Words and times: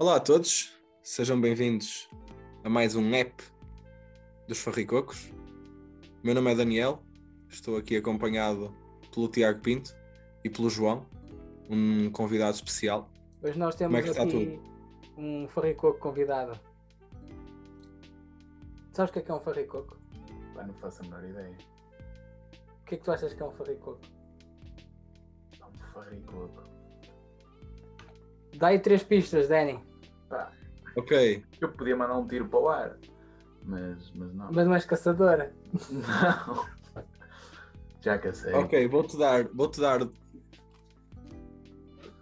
Olá 0.00 0.14
a 0.14 0.20
todos, 0.20 0.72
sejam 1.02 1.40
bem-vindos 1.40 2.08
a 2.62 2.68
mais 2.68 2.94
um 2.94 3.12
app 3.16 3.42
dos 4.46 4.60
Farricocos. 4.60 5.32
Meu 6.22 6.36
nome 6.36 6.52
é 6.52 6.54
Daniel, 6.54 7.02
estou 7.48 7.76
aqui 7.76 7.96
acompanhado 7.96 8.72
pelo 9.12 9.26
Tiago 9.26 9.58
Pinto 9.60 9.96
e 10.44 10.48
pelo 10.48 10.70
João, 10.70 11.04
um 11.68 12.12
convidado 12.12 12.54
especial. 12.54 13.10
Hoje 13.42 13.58
nós 13.58 13.74
é 13.74 13.78
temos 13.78 14.04
está 14.04 14.22
aqui 14.22 14.60
um 15.16 15.48
farricoco 15.48 15.98
convidado. 15.98 16.56
Sabes 18.92 19.10
o 19.10 19.12
que 19.14 19.18
é 19.18 19.22
que 19.22 19.30
é 19.32 19.34
um 19.34 19.40
farricoco? 19.40 19.98
Pá, 20.54 20.62
não 20.62 20.74
faço 20.74 21.02
a 21.02 21.06
menor 21.06 21.24
ideia. 21.24 21.58
O 22.82 22.84
que 22.84 22.94
é 22.94 22.98
que 22.98 23.04
tu 23.04 23.10
achas 23.10 23.34
que 23.34 23.42
é 23.42 23.44
um 23.44 23.50
farricoco? 23.50 23.98
Um 25.60 25.92
farricoco. 25.92 26.67
Dá 28.58 28.68
aí 28.68 28.80
três 28.80 29.04
pistas, 29.04 29.48
Danny. 29.48 29.78
Pá, 30.28 30.50
Ok, 30.96 31.44
eu 31.60 31.70
podia 31.72 31.96
mandar 31.96 32.18
um 32.18 32.26
tiro 32.26 32.48
para 32.48 32.58
o 32.58 32.68
ar, 32.68 32.98
mas, 33.62 34.10
mas 34.16 34.34
não. 34.34 34.50
Mas 34.50 34.66
não 34.66 34.74
és 34.74 34.84
caçadora. 34.84 35.54
Não. 35.90 36.66
Já 38.00 38.32
sei. 38.32 38.54
ok, 38.54 38.88
vou-te 38.88 39.16
dar, 39.16 39.44
vou-te 39.48 39.80
dar 39.80 40.00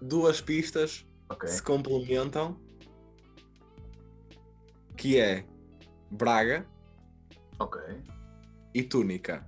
duas 0.02 0.40
pistas 0.42 1.06
Ok. 1.30 1.48
que 1.48 1.54
se 1.54 1.62
complementam, 1.62 2.60
que 4.94 5.18
é 5.18 5.46
Braga 6.10 6.66
Ok. 7.58 7.80
e 8.74 8.82
Túnica. 8.82 9.46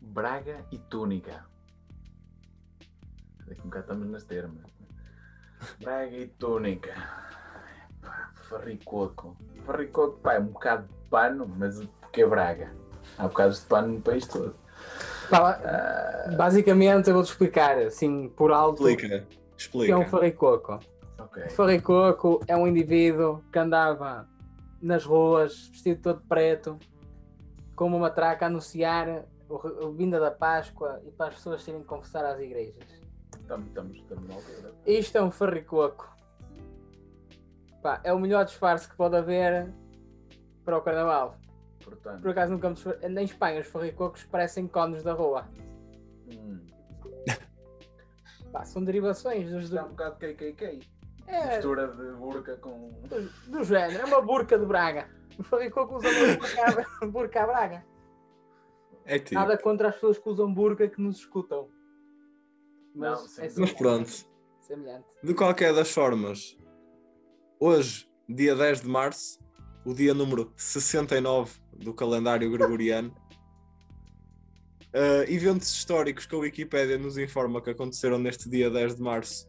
Braga 0.00 0.66
e 0.72 0.78
túnica. 0.78 1.46
Daqui 3.46 3.60
um 3.60 3.64
bocado 3.64 3.84
estamos 3.84 4.08
nas 4.08 4.24
termas. 4.24 4.75
Braga 5.80 6.16
e 6.16 6.26
túnica. 6.26 6.92
Farricoco. 8.48 9.36
Farricoco, 9.64 10.18
pá, 10.18 10.34
é 10.34 10.40
um 10.40 10.46
bocado 10.46 10.86
de 10.86 11.08
pano, 11.10 11.46
mas 11.56 11.80
porque 12.00 12.22
é 12.22 12.26
Braga? 12.26 12.70
Há 13.18 13.26
bocados 13.28 13.60
de 13.60 13.66
pano 13.66 13.88
no 13.94 14.00
país 14.00 14.26
todo. 14.26 14.54
Pá, 15.30 15.60
Ah, 15.64 16.34
basicamente, 16.36 17.08
eu 17.08 17.14
vou-te 17.14 17.30
explicar, 17.30 17.78
assim, 17.78 18.28
por 18.28 18.52
alto, 18.52 18.88
Explica, 18.88 19.06
o 19.06 19.08
que 19.08 19.14
é 19.90 19.96
um 19.96 20.00
explica. 20.02 20.04
farricoco. 20.06 20.80
ok. 21.18 21.44
O 21.44 21.50
farricoco 21.50 22.40
é 22.46 22.56
um 22.56 22.66
indivíduo 22.66 23.42
que 23.52 23.58
andava 23.58 24.28
nas 24.80 25.04
ruas, 25.04 25.68
vestido 25.68 26.00
todo 26.02 26.20
de 26.20 26.26
preto, 26.28 26.78
com 27.74 27.86
uma 27.86 27.98
matraca 27.98 28.44
a 28.46 28.48
anunciar 28.48 29.24
o, 29.48 29.86
o 29.86 29.92
vinda 29.92 30.20
da 30.20 30.30
Páscoa 30.30 31.00
e 31.04 31.10
para 31.10 31.28
as 31.28 31.34
pessoas 31.34 31.66
irem 31.66 31.82
confessar 31.82 32.24
às 32.24 32.38
igrejas. 32.38 32.84
Estamos, 33.46 33.68
estamos, 33.68 33.96
estamos 33.96 34.28
na 34.28 34.34
altura. 34.34 34.74
Isto 34.84 35.18
é 35.18 35.22
um 35.22 35.30
farricoco. 35.30 36.12
Pá, 37.80 38.00
é 38.02 38.12
o 38.12 38.18
melhor 38.18 38.44
disfarce 38.44 38.88
que 38.88 38.96
pode 38.96 39.14
haver 39.16 39.72
para 40.64 40.76
o 40.76 40.82
carnaval. 40.82 41.36
Portanto, 41.84 42.20
Por 42.22 42.30
acaso 42.32 42.52
nunca 42.52 42.68
me 42.70 42.74
disfar... 42.74 42.96
Na 43.08 43.22
Espanha 43.22 43.60
os 43.60 43.68
farricocos 43.68 44.24
parecem 44.24 44.66
cones 44.66 45.04
da 45.04 45.12
rua. 45.12 45.46
hum, 46.28 46.58
Pá, 48.52 48.64
são 48.64 48.82
derivações 48.82 49.48
dos... 49.48 49.64
isto 49.64 49.78
é 49.78 49.82
um 49.84 49.90
bocado 49.90 50.16
KKK. 50.16 50.80
É, 51.28 51.54
Mistura 51.56 51.88
de 51.88 52.12
burca 52.16 52.56
com. 52.56 52.90
do, 53.08 53.50
do 53.50 53.64
género. 53.64 54.00
É 54.02 54.04
uma 54.06 54.22
burca 54.22 54.58
de 54.58 54.66
Braga. 54.66 55.08
O 55.38 55.42
farricoco 55.44 55.96
usa 55.96 56.08
uma 56.08 56.36
burca, 56.36 56.64
a- 57.02 57.06
burca 57.06 57.42
a 57.42 57.46
Braga. 57.46 57.84
É 59.04 59.18
tipo. 59.20 59.34
Nada 59.34 59.56
contra 59.56 59.88
as 59.88 59.94
pessoas 59.94 60.18
que 60.18 60.28
usam 60.28 60.52
burca 60.52 60.88
que 60.88 61.00
nos 61.00 61.18
escutam. 61.18 61.68
Mas 62.96 63.36
Não, 63.36 63.44
é 63.44 63.50
Mas 63.58 63.72
pronto, 63.72 64.26
semelhante. 64.60 65.06
de 65.22 65.34
qualquer 65.34 65.74
das 65.74 65.90
formas, 65.90 66.56
hoje, 67.60 68.08
dia 68.26 68.56
10 68.56 68.80
de 68.80 68.88
março, 68.88 69.38
o 69.84 69.92
dia 69.92 70.14
número 70.14 70.50
69 70.56 71.60
do 71.74 71.92
calendário 71.92 72.50
gregoriano, 72.50 73.14
eh, 74.94 75.26
eventos 75.28 75.70
históricos 75.70 76.24
que 76.24 76.34
a 76.34 76.38
Wikipédia 76.38 76.96
nos 76.96 77.18
informa 77.18 77.60
que 77.60 77.68
aconteceram 77.68 78.18
neste 78.18 78.48
dia 78.48 78.70
10 78.70 78.96
de 78.96 79.02
março. 79.02 79.46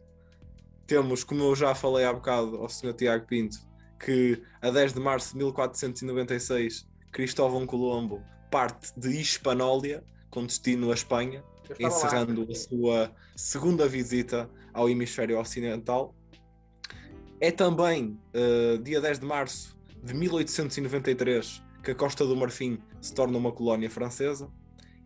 Temos, 0.86 1.24
como 1.24 1.42
eu 1.42 1.56
já 1.56 1.74
falei 1.74 2.04
há 2.04 2.12
bocado 2.12 2.56
ao 2.56 2.68
Sr. 2.68 2.92
Tiago 2.92 3.26
Pinto, 3.26 3.56
que 3.98 4.42
a 4.60 4.70
10 4.70 4.92
de 4.92 5.00
março 5.00 5.32
de 5.32 5.38
1496, 5.38 6.86
Cristóvão 7.10 7.66
Colombo 7.66 8.22
parte 8.50 8.92
de 8.98 9.20
Hispanólia, 9.20 10.04
com 10.30 10.44
destino 10.44 10.90
à 10.90 10.94
Espanha, 10.94 11.42
Estava 11.70 11.82
lá. 11.82 11.88
encerrando 11.88 12.46
a 12.50 12.54
sua 12.54 13.12
segunda 13.36 13.86
visita 13.88 14.48
ao 14.72 14.88
hemisfério 14.88 15.38
ocidental. 15.38 16.14
É 17.40 17.50
também 17.50 18.18
eh, 18.32 18.78
dia 18.82 19.00
10 19.00 19.18
de 19.20 19.26
março 19.26 19.76
de 20.02 20.14
1893 20.14 21.62
que 21.82 21.90
a 21.92 21.94
Costa 21.94 22.26
do 22.26 22.36
Marfim 22.36 22.78
se 23.00 23.14
torna 23.14 23.38
uma 23.38 23.52
colónia 23.52 23.88
francesa. 23.88 24.50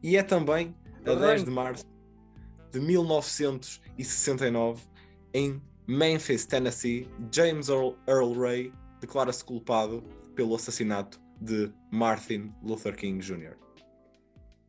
E 0.03 0.17
é 0.17 0.23
também 0.23 0.75
a 1.01 1.05
Também. 1.05 1.29
10 1.29 1.45
de 1.45 1.51
março 1.51 1.85
de 2.71 2.81
1969 2.81 4.83
em 5.35 5.61
Memphis, 5.87 6.47
Tennessee, 6.47 7.07
James 7.31 7.69
Earl, 7.69 7.91
Earl 8.07 8.33
Ray 8.33 8.73
declara-se 9.01 9.45
culpado 9.45 10.03
pelo 10.35 10.55
assassinato 10.55 11.21
de 11.41 11.71
Martin 11.91 12.53
Luther 12.63 12.97
King 12.97 13.19
Jr. 13.19 13.62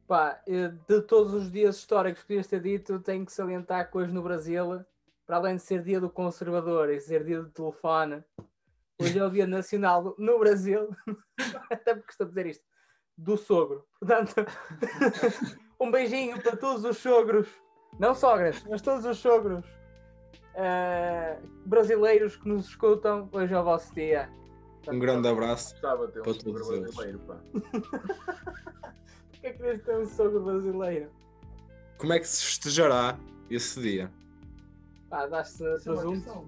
Pá, 0.07 0.41
eh, 0.47 0.69
de 0.87 1.01
todos 1.01 1.33
os 1.33 1.51
dias 1.51 1.77
históricos 1.77 2.21
que 2.21 2.27
podias 2.27 2.47
ter 2.47 2.61
dito, 2.61 2.99
tenho 2.99 3.25
que 3.25 3.31
salientar 3.31 3.89
que 3.89 3.97
hoje 3.97 4.11
no 4.11 4.21
Brasil, 4.21 4.83
para 5.25 5.37
além 5.37 5.55
de 5.55 5.61
ser 5.61 5.81
dia 5.81 5.99
do 5.99 6.09
conservador 6.09 6.89
e 6.89 6.99
ser 6.99 7.23
dia 7.23 7.41
do 7.41 7.49
telefone, 7.49 8.23
hoje 9.01 9.17
é 9.17 9.23
o 9.25 9.29
dia 9.29 9.47
nacional 9.47 10.13
no 10.17 10.39
Brasil, 10.39 10.89
até 11.71 11.95
porque 11.95 12.11
estou 12.11 12.25
a 12.25 12.27
dizer 12.27 12.45
isto, 12.47 12.65
do 13.17 13.37
sogro. 13.37 13.85
Portanto, 13.99 14.33
um 15.79 15.89
beijinho 15.89 16.41
para 16.41 16.57
todos 16.57 16.83
os 16.83 16.97
sogros, 16.97 17.47
não 17.97 18.13
sogras, 18.13 18.61
mas 18.69 18.81
todos 18.81 19.05
os 19.05 19.17
sogros 19.17 19.65
eh, 20.55 21.39
brasileiros 21.65 22.35
que 22.35 22.49
nos 22.49 22.67
escutam, 22.67 23.29
hoje 23.31 23.53
é 23.53 23.59
o 23.59 23.63
vosso 23.63 23.93
dia. 23.95 24.29
Um 24.87 24.99
grande 24.99 25.29
abraço. 25.29 25.71
Gostava 25.71 26.07
de 26.07 26.13
ter 26.13 26.19
um 26.19 26.23
Para 26.23 26.33
todos 26.33 26.69
eles. 26.71 26.93
brasileiro, 26.93 27.19
pá. 27.19 27.39
Porquê 29.43 29.47
é 29.47 29.51
que 29.51 29.57
querias 29.57 29.83
ter 29.83 29.97
um 29.97 30.05
sogro 30.05 30.41
brasileiro? 30.41 31.09
Como 31.97 32.13
é 32.13 32.19
que 32.19 32.27
se 32.27 32.45
festejará 32.45 33.19
esse 33.49 33.81
dia? 33.81 34.09
Pá, 35.09 35.23
é 35.23 35.25
uma 35.25 35.43
presunto. 35.43 36.11
questão, 36.13 36.47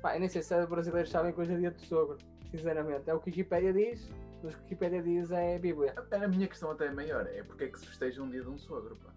pá. 0.00 0.14
Eu 0.14 0.20
nem 0.20 0.28
sei 0.28 0.40
se 0.40 0.54
os 0.54 0.68
brasileiros 0.68 1.10
sabem 1.10 1.32
que 1.32 1.40
hoje 1.40 1.52
é 1.52 1.56
dia 1.56 1.72
do 1.72 1.80
sogro, 1.80 2.18
sinceramente. 2.48 3.10
É 3.10 3.14
o 3.14 3.18
que 3.18 3.30
a 3.30 3.32
Wikipédia 3.32 3.72
diz, 3.72 4.08
mas 4.40 4.54
o 4.54 4.56
que 4.56 4.62
a 4.62 4.64
Wikipédia 4.66 5.02
diz 5.02 5.32
é 5.32 5.56
a 5.56 5.58
Bíblia. 5.58 5.94
A 6.12 6.28
minha 6.28 6.46
questão 6.46 6.70
até 6.70 6.86
é 6.86 6.92
maior, 6.92 7.26
é 7.26 7.42
porque 7.42 7.64
é 7.64 7.68
que 7.68 7.80
se 7.80 7.86
festeja 7.86 8.22
um 8.22 8.30
dia 8.30 8.42
de 8.42 8.48
um 8.48 8.56
sogro, 8.56 8.94
pá. 8.94 9.10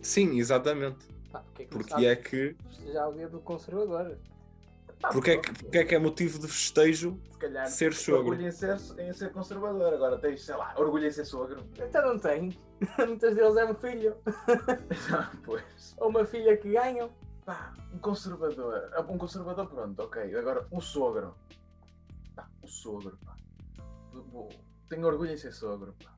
Sim, 0.00 0.38
exatamente. 0.38 1.08
Pá, 1.32 1.40
porque 1.40 1.62
é 1.62 1.66
que 1.66 1.72
Porque 1.72 2.06
é 2.06 2.14
que, 2.14 2.56
festejar 2.68 3.08
o 3.08 3.14
dia 3.14 3.28
do 3.28 3.40
conservador? 3.40 4.16
Porque 5.12 5.30
é 5.32 5.36
que, 5.38 5.52
porque 5.52 5.78
é 5.78 5.84
que 5.84 5.94
é 5.94 5.98
motivo 5.98 6.38
de 6.38 6.46
festejo 6.46 7.18
Se 7.32 7.38
calhar 7.38 7.66
ser 7.68 7.94
sogro? 7.94 8.30
orgulho 8.32 8.46
em 8.48 8.50
ser, 8.52 8.76
em 8.98 9.12
ser 9.12 9.32
conservador, 9.32 9.94
agora 9.94 10.18
tens, 10.18 10.42
sei 10.44 10.54
lá, 10.54 10.74
orgulho 10.76 11.06
em 11.06 11.10
ser 11.10 11.24
sogro. 11.24 11.64
Então 11.78 12.06
não 12.06 12.18
tem. 12.18 12.58
Muitas 13.06 13.34
deles 13.34 13.56
é 13.56 13.64
um 13.64 13.74
filho 13.74 14.16
pois. 15.44 15.94
ou 15.98 16.08
uma 16.10 16.24
filha 16.24 16.56
que 16.56 16.72
ganham. 16.72 17.10
Pá, 17.44 17.72
um 17.92 17.98
conservador. 17.98 18.90
Ah, 18.92 19.00
Um 19.00 19.16
conservador, 19.18 19.66
pronto, 19.68 20.00
ok. 20.02 20.34
Agora, 20.36 20.66
um 20.70 20.80
sogro. 20.80 21.34
Pá, 22.36 22.46
um 22.62 22.68
sogro, 22.68 23.18
pá. 23.24 23.34
Tenho 24.88 25.06
orgulho 25.06 25.32
em 25.32 25.36
ser 25.36 25.52
sogro, 25.52 25.94
pá. 26.04 26.10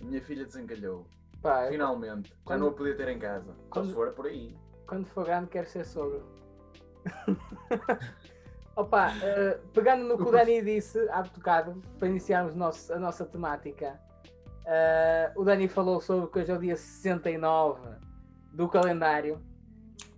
A 0.00 0.04
minha 0.04 0.22
filha 0.22 0.44
desencalhou. 0.46 1.06
Pá, 1.42 1.66
Finalmente. 1.68 2.30
Já 2.30 2.36
quando- 2.44 2.60
não 2.60 2.68
a 2.68 2.72
podia 2.72 2.96
ter 2.96 3.08
em 3.08 3.18
casa. 3.18 3.52
Só 3.52 3.62
quando- 3.70 3.88
se 3.88 3.94
for 3.94 4.10
por 4.12 4.26
aí. 4.26 4.56
quando 4.86 5.06
for 5.06 5.24
grande 5.26 5.48
quero 5.50 5.68
ser 5.68 5.84
sogro. 5.84 6.24
Opa, 8.76 9.12
eh, 9.22 9.58
pegando 9.72 10.04
no 10.04 10.16
que 10.16 10.24
o 10.24 10.32
Dani 10.32 10.60
disse 10.62 10.98
há 11.10 11.22
bocado, 11.22 11.80
para 11.98 12.08
iniciarmos 12.08 12.54
nosso- 12.56 12.92
a 12.92 12.98
nossa 12.98 13.24
temática, 13.24 14.00
eh, 14.66 15.30
o 15.36 15.44
Dani 15.44 15.68
falou 15.68 16.00
sobre 16.00 16.26
que 16.28 16.38
hoje 16.40 16.50
é 16.50 16.54
o 16.56 16.58
dia 16.58 16.76
69 16.76 17.80
do 18.52 18.68
calendário. 18.68 19.40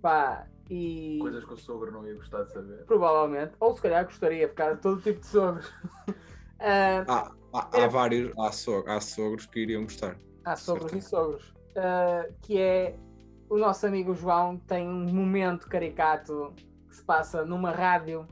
Pá, 0.01 0.47
e 0.69 1.19
Coisas 1.21 1.45
que 1.45 1.53
o 1.53 1.57
sogro 1.57 1.91
não 1.91 2.05
ia 2.07 2.15
gostar 2.15 2.43
de 2.43 2.51
saber. 2.51 2.83
provavelmente, 2.85 3.53
ou 3.59 3.75
se 3.75 3.81
calhar 3.81 4.03
gostaria, 4.05 4.47
porque 4.47 4.61
há 4.61 4.75
todo 4.75 5.01
tipo 5.01 5.19
de 5.19 5.25
sogros. 5.27 5.71
Eh, 6.59 7.03
Há, 7.07 7.31
há, 7.53 7.69
há 7.71 7.81
É. 7.81 7.87
vários, 7.87 8.35
há, 8.39 8.51
so- 8.51 8.83
há 8.87 8.99
sogros 8.99 9.45
que 9.45 9.59
iriam 9.59 9.83
gostar. 9.83 10.17
Há 10.43 10.55
sogros 10.55 10.89
Certo. 10.89 11.03
e 11.05 11.07
sogros. 11.07 11.49
Uh, 11.75 12.33
que 12.41 12.59
é 12.59 12.95
o 13.47 13.57
nosso 13.57 13.85
amigo 13.85 14.15
João 14.15 14.57
tem 14.57 14.87
um 14.89 15.05
momento 15.13 15.67
caricato 15.69 16.51
se 16.97 17.03
passa 17.03 17.45
numa 17.45 17.71
rádio, 17.71 18.27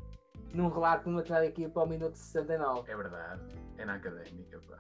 num 0.53 0.69
relato 0.69 1.03
de 1.03 1.09
uma 1.09 1.21
determinada 1.21 1.47
equipa 1.47 1.79
ao 1.79 1.88
minuto 1.88 2.15
69. 2.15 2.91
É 2.91 2.95
verdade. 2.95 3.41
É 3.77 3.85
na 3.85 3.95
académica, 3.95 4.59
pá. 4.67 4.79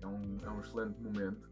É 0.00 0.06
um, 0.06 0.38
é 0.44 0.50
um 0.50 0.60
excelente 0.60 1.00
momento. 1.00 1.48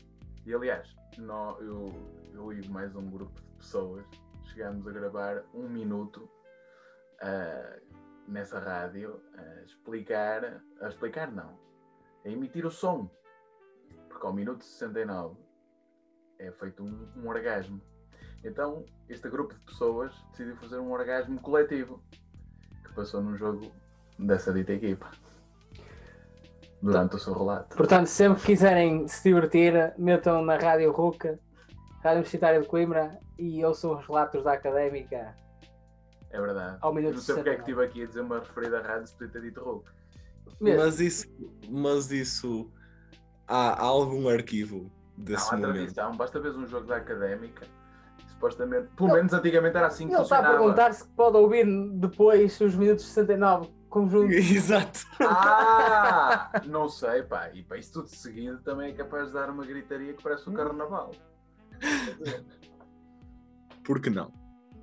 E 0.47 0.55
aliás, 0.55 0.95
nó- 1.19 1.59
eu, 1.61 1.93
eu 2.33 2.53
e 2.53 2.69
mais 2.69 2.95
um 2.95 3.11
grupo 3.11 3.41
de 3.41 3.57
pessoas 3.57 4.05
chegámos 4.45 4.87
a 4.87 4.93
gravar 4.93 5.45
um 5.55 5.69
minuto 5.69 6.29
ah, 7.21 7.79
nessa 8.29 8.59
rádio 8.59 9.21
a 9.37 9.63
explicar, 9.63 10.63
a 10.81 10.89
explicar 10.89 11.31
não, 11.33 11.59
a 12.25 12.29
emitir 12.29 12.67
o 12.67 12.71
som, 12.71 13.11
porque 14.09 14.27
ao 14.27 14.33
minuto 14.33 14.65
69 14.65 15.41
é 16.39 16.51
feito 16.53 16.83
um, 16.85 17.09
um 17.17 17.29
orgasmo. 17.29 17.81
Então, 18.45 18.85
este 19.09 19.29
grupo 19.29 19.55
de 19.55 19.61
pessoas 19.65 20.13
decidiu 20.31 20.57
fazer 20.57 20.79
um 20.79 20.91
orgasmo 20.93 21.41
coletivo 21.41 22.03
que 22.85 22.93
passou 22.95 23.23
num 23.23 23.37
jogo 23.37 23.71
dessa 24.19 24.53
dita 24.53 24.73
equipa 24.73 25.11
durante 26.83 27.15
o 27.17 27.19
seu 27.19 27.33
relato. 27.33 27.77
Portanto, 27.77 28.07
sempre 28.09 28.41
que 28.41 28.47
quiserem 28.47 29.07
se 29.07 29.23
divertir, 29.29 29.95
metam 29.97 30.45
na 30.45 30.57
Rádio 30.57 30.91
Ruca, 30.91 31.39
Rádio 32.03 32.19
Universitária 32.19 32.61
de 32.61 32.67
Coimbra 32.67 33.19
e 33.39 33.65
ouçam 33.65 33.97
os 33.97 34.05
relatos 34.07 34.43
da 34.43 34.55
académica 34.55 35.35
É 36.31 36.41
verdade. 36.41 36.79
ao 36.81 36.99
Eu 36.99 37.13
não 37.13 37.19
sei 37.21 37.35
porque 37.37 37.51
é 37.51 37.55
que 37.57 37.61
69. 37.63 37.71
estive 37.71 37.85
aqui 37.85 38.03
a 38.03 38.07
dizer 38.07 38.21
uma 38.21 38.39
referida 38.41 38.79
à 38.81 38.83
rádio 38.83 39.07
se 39.07 39.13
podia 39.15 39.29
ter 39.29 39.43
dito 39.43 39.61
Hulk. 39.63 39.89
Mesmo. 40.61 40.81
Mas 40.85 40.99
isso, 41.01 41.29
mas 41.71 42.11
isso 42.11 42.71
há, 43.47 43.75
há 43.75 43.85
algum 43.85 44.29
arquivo 44.29 44.91
desse 45.17 45.45
Não 45.53 45.59
há 45.59 45.61
momento. 45.61 45.75
tradição, 45.77 46.17
basta 46.17 46.41
ver 46.41 46.51
um 46.57 46.67
jogo 46.67 46.87
da 46.89 46.97
académica. 46.97 47.67
Supostamente, 48.43 48.89
pelo 48.97 49.13
menos 49.13 49.33
antigamente 49.33 49.77
era 49.77 49.87
assim 49.87 50.09
que 50.09 50.15
Ele 50.15 50.23
está 50.23 50.39
a 50.39 50.39
funcionava. 50.41 50.65
perguntar 50.65 50.93
se 50.93 51.07
pode 51.11 51.37
ouvir 51.37 51.65
depois 51.95 52.61
os 52.61 52.75
minutos 52.75 53.05
69 53.05 53.71
conjunto. 53.89 54.33
Exato. 54.35 55.07
Ah! 55.21 56.51
Não 56.67 56.89
sei, 56.89 57.23
pá. 57.23 57.51
E 57.55 57.63
pá, 57.63 57.77
isso 57.77 57.93
tudo 57.93 58.09
seguido 58.09 58.61
também 58.63 58.91
é 58.91 58.95
capaz 58.95 59.29
de 59.29 59.35
dar 59.35 59.49
uma 59.49 59.65
gritaria 59.65 60.13
que 60.13 60.21
parece 60.23 60.51
um 60.51 60.55
carnaval. 60.55 61.13
Por 63.85 64.01
que 64.01 64.11
não? 64.11 64.33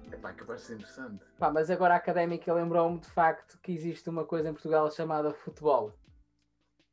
É 0.10 0.16
pá, 0.16 0.32
capaz 0.32 0.62
de 0.62 0.68
ser 0.68 0.74
interessante. 0.76 1.26
Pá, 1.38 1.52
mas 1.52 1.70
agora 1.70 1.96
a 1.96 1.98
académica 1.98 2.54
lembrou-me 2.54 3.00
de 3.00 3.10
facto 3.10 3.60
que 3.62 3.74
existe 3.74 4.10
uma 4.10 4.24
coisa 4.24 4.48
em 4.48 4.54
Portugal 4.54 4.90
chamada 4.90 5.34
futebol. 5.34 5.92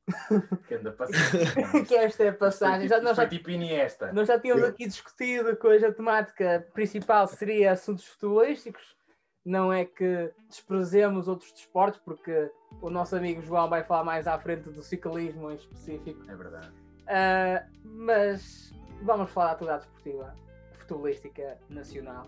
Que 0.69 0.75
anda 0.75 0.93
passando. 0.93 1.85
que 1.87 1.95
esta 1.95 2.25
é 2.25 2.29
a 2.29 2.33
passagem. 2.33 2.89
Já, 2.89 3.01
nós, 3.01 3.17
já, 3.17 3.27
tipo 3.27 3.51
Iniesta. 3.51 4.13
nós 4.13 4.29
já 4.29 4.39
tínhamos 4.39 4.65
aqui 4.65 4.87
discutido 4.87 5.57
que 5.57 5.67
hoje 5.67 5.85
a 5.85 5.93
temática 5.93 6.67
principal 6.73 7.27
seria 7.27 7.73
assuntos 7.73 8.05
futebolísticos. 8.05 8.97
Não 9.45 9.73
é 9.73 9.85
que 9.85 10.33
desprezemos 10.49 11.29
outros 11.29 11.53
desportos, 11.53 12.01
porque 12.05 12.51
o 12.83 12.91
nosso 12.91 13.15
amigo 13.15 13.41
João 13.43 13.69
vai 13.69 13.85
falar 13.85 14.03
mais 14.03 14.27
à 14.27 14.37
frente 14.39 14.69
do 14.71 14.83
ciclismo 14.83 15.51
em 15.51 15.55
específico. 15.55 16.29
É 16.29 16.35
verdade. 16.35 16.73
Ah, 17.07 17.65
mas 17.85 18.75
vamos 19.03 19.31
falar 19.31 19.49
da 19.49 19.53
atualidade 19.53 19.85
desportiva, 19.85 20.35
futebolística 20.79 21.59
nacional. 21.69 22.27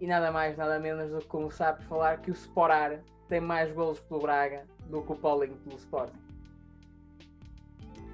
E 0.00 0.06
nada 0.06 0.30
mais, 0.30 0.56
nada 0.56 0.78
menos 0.78 1.10
do 1.10 1.18
que 1.18 1.26
começar 1.26 1.74
por 1.74 1.84
falar 1.86 2.20
que 2.20 2.30
o 2.30 2.34
Sporar 2.34 3.00
tem 3.28 3.40
mais 3.40 3.72
golos 3.72 4.00
pelo 4.00 4.20
Braga 4.20 4.66
do 4.86 5.02
que 5.02 5.12
o 5.12 5.16
Paulinho 5.16 5.56
pelo 5.56 5.76
Sporting. 5.76 6.23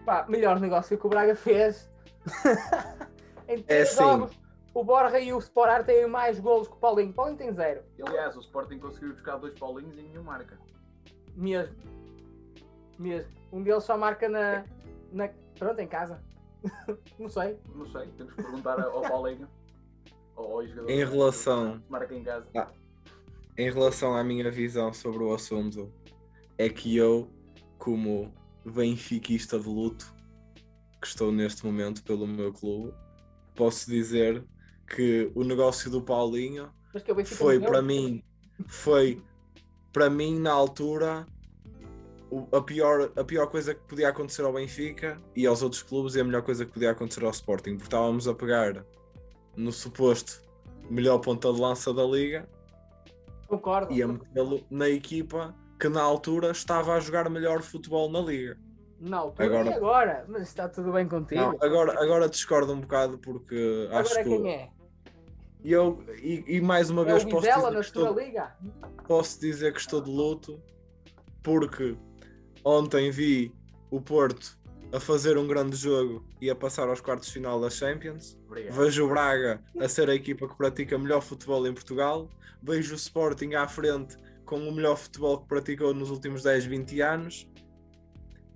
Pá, 0.05 0.27
melhor 0.29 0.59
negócio 0.61 0.99
que 0.99 1.07
o 1.07 1.11
Braga 1.11 1.35
fez. 1.35 1.91
em 3.49 3.63
três 3.63 3.91
sim. 3.91 3.97
jogos, 3.97 4.39
o 4.75 4.85
Borja 4.85 5.19
e 5.19 5.33
o 5.33 5.39
Sporar 5.39 5.85
têm 5.85 6.07
mais 6.07 6.39
golos 6.39 6.69
que 6.69 6.75
o 6.75 6.79
Paulinho. 6.79 7.11
O 7.11 7.15
Paulinho 7.15 7.37
tem 7.39 7.53
zero. 7.53 7.83
Aliás, 8.07 8.37
o 8.37 8.41
Sporting 8.41 8.79
conseguiu 8.79 9.13
buscar 9.13 9.37
dois 9.39 9.59
Paulinhos 9.59 9.97
e 9.99 10.03
nenhum 10.03 10.23
marca. 10.23 10.59
Mesmo. 11.35 11.77
Mesmo. 12.99 13.31
Um 13.53 13.63
deles 13.63 13.85
só 13.85 13.97
marca 13.97 14.29
na. 14.29 14.65
na 15.13 15.29
pronto, 15.59 15.81
em 15.81 15.89
casa. 15.89 16.23
Não 17.19 17.29
sei. 17.29 17.59
Não 17.75 17.87
sei, 17.87 18.07
temos 18.17 18.33
que 18.35 18.43
perguntar 18.43 18.81
ao 18.81 19.01
Paulinho. 19.09 19.49
Ou 20.37 20.61
ao 20.61 20.67
jogador. 20.67 20.91
Em 20.91 21.05
relação- 21.05 21.83
Marca 21.89 22.15
em 22.15 22.23
casa. 22.23 22.47
Ah. 22.57 22.69
Em 23.59 23.71
relação 23.71 24.15
à 24.17 24.23
minha 24.25 24.51
visão 24.51 24.93
sobre 24.93 25.23
o 25.23 25.35
assunto, 25.35 25.93
é 26.57 26.69
que 26.69 26.97
eu, 26.97 27.29
como 27.79 28.33
benfiquista 28.65 29.59
de 29.59 29.69
luto, 29.69 30.15
que 31.01 31.07
estou 31.07 31.33
neste 31.33 31.65
momento 31.65 32.03
pelo 32.03 32.27
meu 32.27 32.53
clube, 32.53 32.93
posso 33.55 33.91
dizer 33.91 34.45
que 34.87 35.31
o 35.35 35.45
negócio 35.45 35.91
do 35.91 36.03
Paulinho 36.03 36.71
foi 37.25 37.61
para 37.61 37.81
mim, 37.81 38.23
foi 38.67 39.23
para 39.93 40.11
mim 40.11 40.39
na 40.39 40.53
altura 40.53 41.27
a 42.53 42.61
pior, 42.61 43.13
a 43.17 43.25
pior 43.25 43.47
coisa 43.47 43.75
que 43.75 43.81
podia 43.83 44.09
acontecer 44.09 44.43
ao 44.43 44.53
Benfica 44.53 45.21
e 45.35 45.47
aos 45.47 45.63
outros 45.63 45.83
clubes 45.83 46.15
e 46.15 46.21
a 46.21 46.25
melhor 46.25 46.43
coisa 46.43 46.65
que 46.65 46.73
podia 46.73 46.91
acontecer 46.91 47.25
ao 47.25 47.31
Sporting, 47.31 47.73
porque 47.73 47.85
estávamos 47.85 48.29
a 48.29 48.35
pegar 48.35 48.85
no 49.57 49.73
suposto 49.73 50.43
melhor 50.89 51.19
ponta 51.19 51.53
de 51.53 51.61
lança 51.61 51.95
da 51.95 52.05
liga 52.05 52.49
Concordo. 53.47 53.93
e 53.93 54.03
a 54.03 54.09
metê-lo 54.09 54.65
na 54.71 54.89
equipa 54.89 55.55
que 55.81 55.89
na 55.89 56.03
altura 56.03 56.51
estava 56.51 56.95
a 56.95 57.01
jogar 57.01 57.29
melhor 57.31 57.63
futebol 57.63 58.11
na 58.11 58.21
liga. 58.21 58.57
Não, 59.01 59.29
agora... 59.39 59.45
Agora- 59.47 59.71
e 59.71 59.73
agora? 59.73 60.25
Mas 60.29 60.43
está 60.43 60.69
tudo 60.69 60.93
bem 60.93 61.09
contigo. 61.09 61.41
Não, 61.41 61.57
agora, 61.61 61.93
agora 62.03 62.29
discordo 62.29 62.73
um 62.75 62.81
bocado 62.81 63.17
porque 63.19 63.89
acho 63.91 64.13
agora 64.13 64.25
que 64.25 64.43
quem 64.43 64.53
é? 64.53 64.69
e 65.65 65.73
eu 65.73 66.05
e, 66.23 66.45
e 66.57 66.61
mais 66.61 66.91
uma 66.91 67.03
É 67.03 67.05
vez 67.07 67.25
posso 67.25 67.47
dizer, 67.47 67.57
na 67.63 67.71
que 67.73 67.81
estou, 67.81 68.19
liga? 68.19 68.57
posso 69.09 69.41
dizer 69.41 69.73
que 69.73 69.81
estou 69.81 70.03
de 70.03 70.11
luto 70.11 70.61
porque 71.43 71.97
ontem 72.63 73.11
vi 73.11 73.55
o 73.91 74.01
Porto 74.03 74.59
a 74.93 75.01
fazer 75.01 75.39
um 75.39 75.47
grande 75.47 75.77
jogo 75.77 76.25
e 76.41 76.51
a 76.51 76.55
passar 76.55 76.89
aos 76.89 77.01
quartos 77.01 77.29
de 77.29 77.35
final 77.35 77.59
da 77.61 77.71
Champions. 77.71 78.37
Obrigado. 78.47 78.75
Vejo 78.75 79.07
o 79.07 79.09
Braga 79.09 79.63
a 79.81 79.89
ser 79.89 80.11
a 80.11 80.15
equipa 80.15 80.47
que 80.47 80.57
pratica 80.57 80.99
melhor 80.99 81.23
futebol 81.23 81.67
em 81.67 81.73
Portugal. 81.73 82.29
Vejo 82.63 82.93
o 82.93 82.97
Sporting 82.97 83.55
à 83.55 83.67
frente 83.67 84.17
com 84.51 84.69
o 84.69 84.73
melhor 84.73 84.97
futebol 84.97 85.39
que 85.41 85.47
praticou 85.47 85.95
nos 85.95 86.11
últimos 86.11 86.43
10, 86.43 86.65
20 86.67 87.01
anos. 87.01 87.49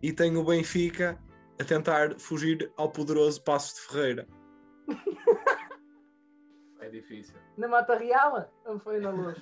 E 0.02 0.12
tenho 0.12 0.40
o 0.40 0.44
Benfica 0.44 1.16
a 1.58 1.62
tentar 1.64 2.18
fugir 2.18 2.70
ao 2.76 2.90
poderoso 2.90 3.40
Passo 3.42 3.76
de 3.76 3.80
Ferreira. 3.82 4.26
É 6.80 6.90
difícil. 6.90 7.34
Na 7.56 7.66
Mata 7.66 7.96
Real? 7.96 8.46
Ou 8.66 8.78
foi 8.78 9.00
na 9.00 9.08
luz? 9.08 9.38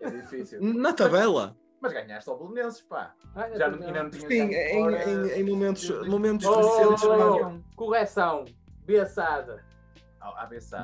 É 0.00 0.08
difícil. 0.08 0.62
Na 0.62 0.94
tabela! 0.94 1.54
Mas 1.78 1.92
ganhaste 1.92 2.30
ao 2.30 2.38
Belenenses, 2.38 2.80
pá. 2.80 3.14
Ah, 3.34 3.50
Já 3.50 3.68
não, 3.68 3.78
não, 3.80 3.86
ainda 3.86 4.02
não 4.04 4.10
tinhas 4.10 4.26
Sim, 4.28 4.40
em, 4.54 4.94
em, 4.94 5.40
em 5.40 5.44
momentos, 5.44 5.90
momentos 6.08 6.46
Oh, 6.46 6.54
recentes. 6.56 7.04
oh, 7.04 7.12
oh, 7.12 7.18
campeão. 7.18 7.64
Correção. 7.76 8.44
Beaçada. 8.86 9.62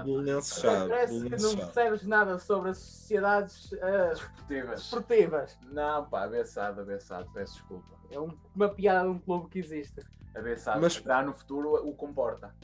Belenenses 0.04 0.58
chave. 0.60 0.88
Parece 0.88 1.20
que 1.28 1.42
não 1.42 1.56
percebes 1.56 2.06
nada 2.06 2.38
sobre 2.38 2.70
as 2.70 2.78
sociedades 2.78 3.70
ah, 3.82 4.08
Desportivas. 4.10 4.80
esportivas. 4.80 5.58
Não, 5.70 6.04
pá, 6.06 6.24
abeçado, 6.24 6.80
abeçado, 6.80 7.28
peço 7.32 7.54
desculpa. 7.54 7.96
É 8.10 8.18
um- 8.18 8.36
uma 8.54 8.68
piada 8.68 9.02
de 9.08 9.14
um 9.14 9.18
clube 9.18 9.48
que 9.50 9.58
existe. 9.58 10.00
Abeçado, 10.34 10.80
Mas- 10.80 10.94
já 10.94 11.22
no 11.22 11.32
futuro 11.32 11.74
o 11.86 11.94
comporta. 11.94 12.54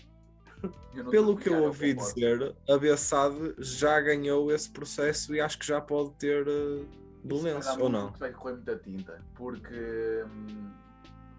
Pelo 1.11 1.37
que 1.37 1.49
eu 1.49 1.65
ouvi 1.65 1.93
dizer, 1.95 2.55
a 2.69 2.79
Bessade 2.79 3.55
já 3.59 4.01
ganhou 4.01 4.53
esse 4.53 4.71
processo 4.71 5.35
e 5.35 5.41
acho 5.41 5.59
que 5.59 5.67
já 5.67 5.81
pode 5.81 6.13
ter 6.15 6.47
uh, 6.47 6.87
Belenenses, 7.25 7.77
ou 7.79 7.89
não? 7.89 8.13
Vai 8.13 8.31
correr 8.31 8.53
muita 8.55 8.77
tinta, 8.77 9.21
porque 9.35 10.25
hum, 10.25 10.71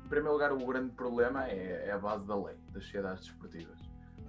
em 0.04 0.08
primeiro 0.10 0.34
lugar 0.34 0.52
o 0.52 0.58
grande 0.66 0.92
problema 0.92 1.48
é, 1.48 1.86
é 1.88 1.92
a 1.92 1.98
base 1.98 2.26
da 2.26 2.36
lei 2.36 2.56
das 2.74 2.84
sociedades 2.84 3.26
desportivas. 3.26 3.80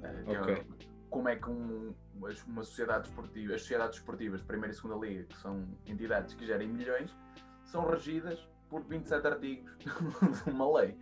Eh, 0.03 0.23
que 0.25 0.35
é 0.35 0.41
Ok. 0.41 0.67
Como 1.15 1.29
é 1.29 1.37
que 1.37 1.49
um- 1.49 1.95
as- 2.27 2.43
uma 2.43 2.65
sociedade 2.65 3.05
desportiva, 3.05 3.55
as 3.55 3.61
sociedades 3.61 3.99
desportivas 3.99 4.41
de 4.41 4.47
primeira 4.49 4.73
e 4.73 4.77
segunda 4.77 5.07
liga, 5.07 5.23
que 5.23 5.37
são 5.39 5.65
entidades 5.87 6.35
que 6.35 6.45
gerem 6.45 6.67
milhões, 6.67 7.17
são 7.63 7.89
regidas 7.89 8.37
por 8.69 8.83
27 8.83 9.25
artigos 9.25 9.71
de 10.45 10.51
uma 10.51 10.81
lei. 10.81 10.99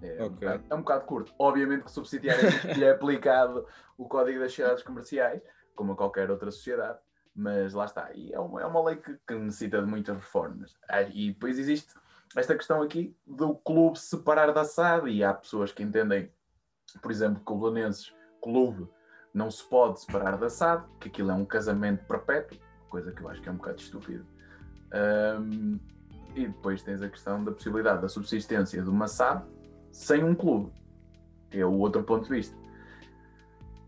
É, 0.00 0.22
um 0.22 0.26
Ok. 0.28 0.34
bocado, 0.48 0.64
é 0.70 0.74
um 0.74 0.78
bocado 0.78 1.04
curto. 1.04 1.34
Obviamente 1.38 1.84
que 1.92 2.72
lhe 2.72 2.84
é 2.86 2.90
aplicado 2.92 3.66
o 3.98 4.08
Código 4.08 4.40
das 4.40 4.50
Sociedades 4.52 4.82
Comerciais, 4.82 5.42
como 5.74 5.92
a 5.92 5.96
qualquer 5.96 6.30
outra 6.30 6.50
sociedade, 6.50 6.98
mas 7.36 7.74
lá 7.74 7.84
está. 7.84 8.10
E 8.14 8.32
é 8.32 8.40
uma, 8.40 8.62
é 8.62 8.64
uma 8.66 8.82
lei 8.82 8.96
que, 8.96 9.14
que 9.28 9.34
necessita 9.34 9.78
de 9.82 9.86
muitas 9.86 10.16
reformas. 10.16 10.74
Ah, 10.88 11.02
E 11.02 11.32
depois 11.32 11.58
existe 11.58 11.92
esta 12.34 12.56
questão 12.56 12.80
aqui 12.80 13.14
do 13.26 13.54
clube 13.56 13.98
se 13.98 14.06
separar 14.16 14.50
da 14.54 14.64
SAD, 14.64 15.10
e 15.10 15.22
há 15.22 15.34
pessoas 15.34 15.70
que 15.70 15.82
entendem, 15.82 16.32
por 17.02 17.10
exemplo, 17.10 17.44
que 17.44 17.52
o 17.52 17.58
Belenenses 17.58 18.14
Clube 18.40 18.88
não 19.32 19.50
se 19.50 19.62
pode 19.64 20.00
separar 20.00 20.36
da 20.36 20.48
SAD, 20.48 20.84
que 21.00 21.08
aquilo 21.08 21.30
é 21.30 21.34
um 21.34 21.44
casamento 21.44 22.04
perpétuo, 22.06 22.58
coisa 22.88 23.12
que 23.12 23.22
eu 23.22 23.28
acho 23.28 23.40
que 23.40 23.48
é 23.48 23.52
um 23.52 23.56
bocado 23.56 23.80
estúpido. 23.80 24.26
Ahm, 24.92 25.78
e 26.34 26.46
depois 26.46 26.82
tens 26.82 27.02
a 27.02 27.08
questão 27.08 27.42
da 27.42 27.52
possibilidade 27.52 28.02
da 28.02 28.08
subsistência 28.08 28.82
de 28.82 28.88
uma 28.88 29.08
SAD 29.08 29.44
sem 29.92 30.22
um 30.22 30.34
clube, 30.34 30.72
que 31.50 31.58
é 31.58 31.66
o 31.66 31.72
outro 31.78 32.02
ponto 32.02 32.24
de 32.24 32.30
vista. 32.30 32.56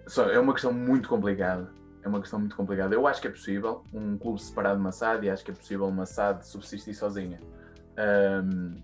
Só, 0.06 0.28
é 0.28 0.38
uma 0.38 0.52
questão 0.52 0.72
muito 0.72 1.08
complicada. 1.08 1.70
É 2.02 2.08
uma 2.08 2.20
questão 2.20 2.40
muito 2.40 2.56
complicada. 2.56 2.94
Eu 2.94 3.06
acho 3.06 3.20
que 3.20 3.28
é 3.28 3.30
possível 3.30 3.84
um 3.92 4.18
clube 4.18 4.42
separado 4.42 4.76
de 4.76 4.80
uma 4.80 4.90
SAD 4.90 5.26
e 5.26 5.30
acho 5.30 5.44
que 5.44 5.52
é 5.52 5.54
possível 5.54 5.86
uma 5.86 6.04
SAD 6.04 6.44
subsistir 6.44 6.94
sozinha. 6.94 7.40
Ahm, 7.96 8.82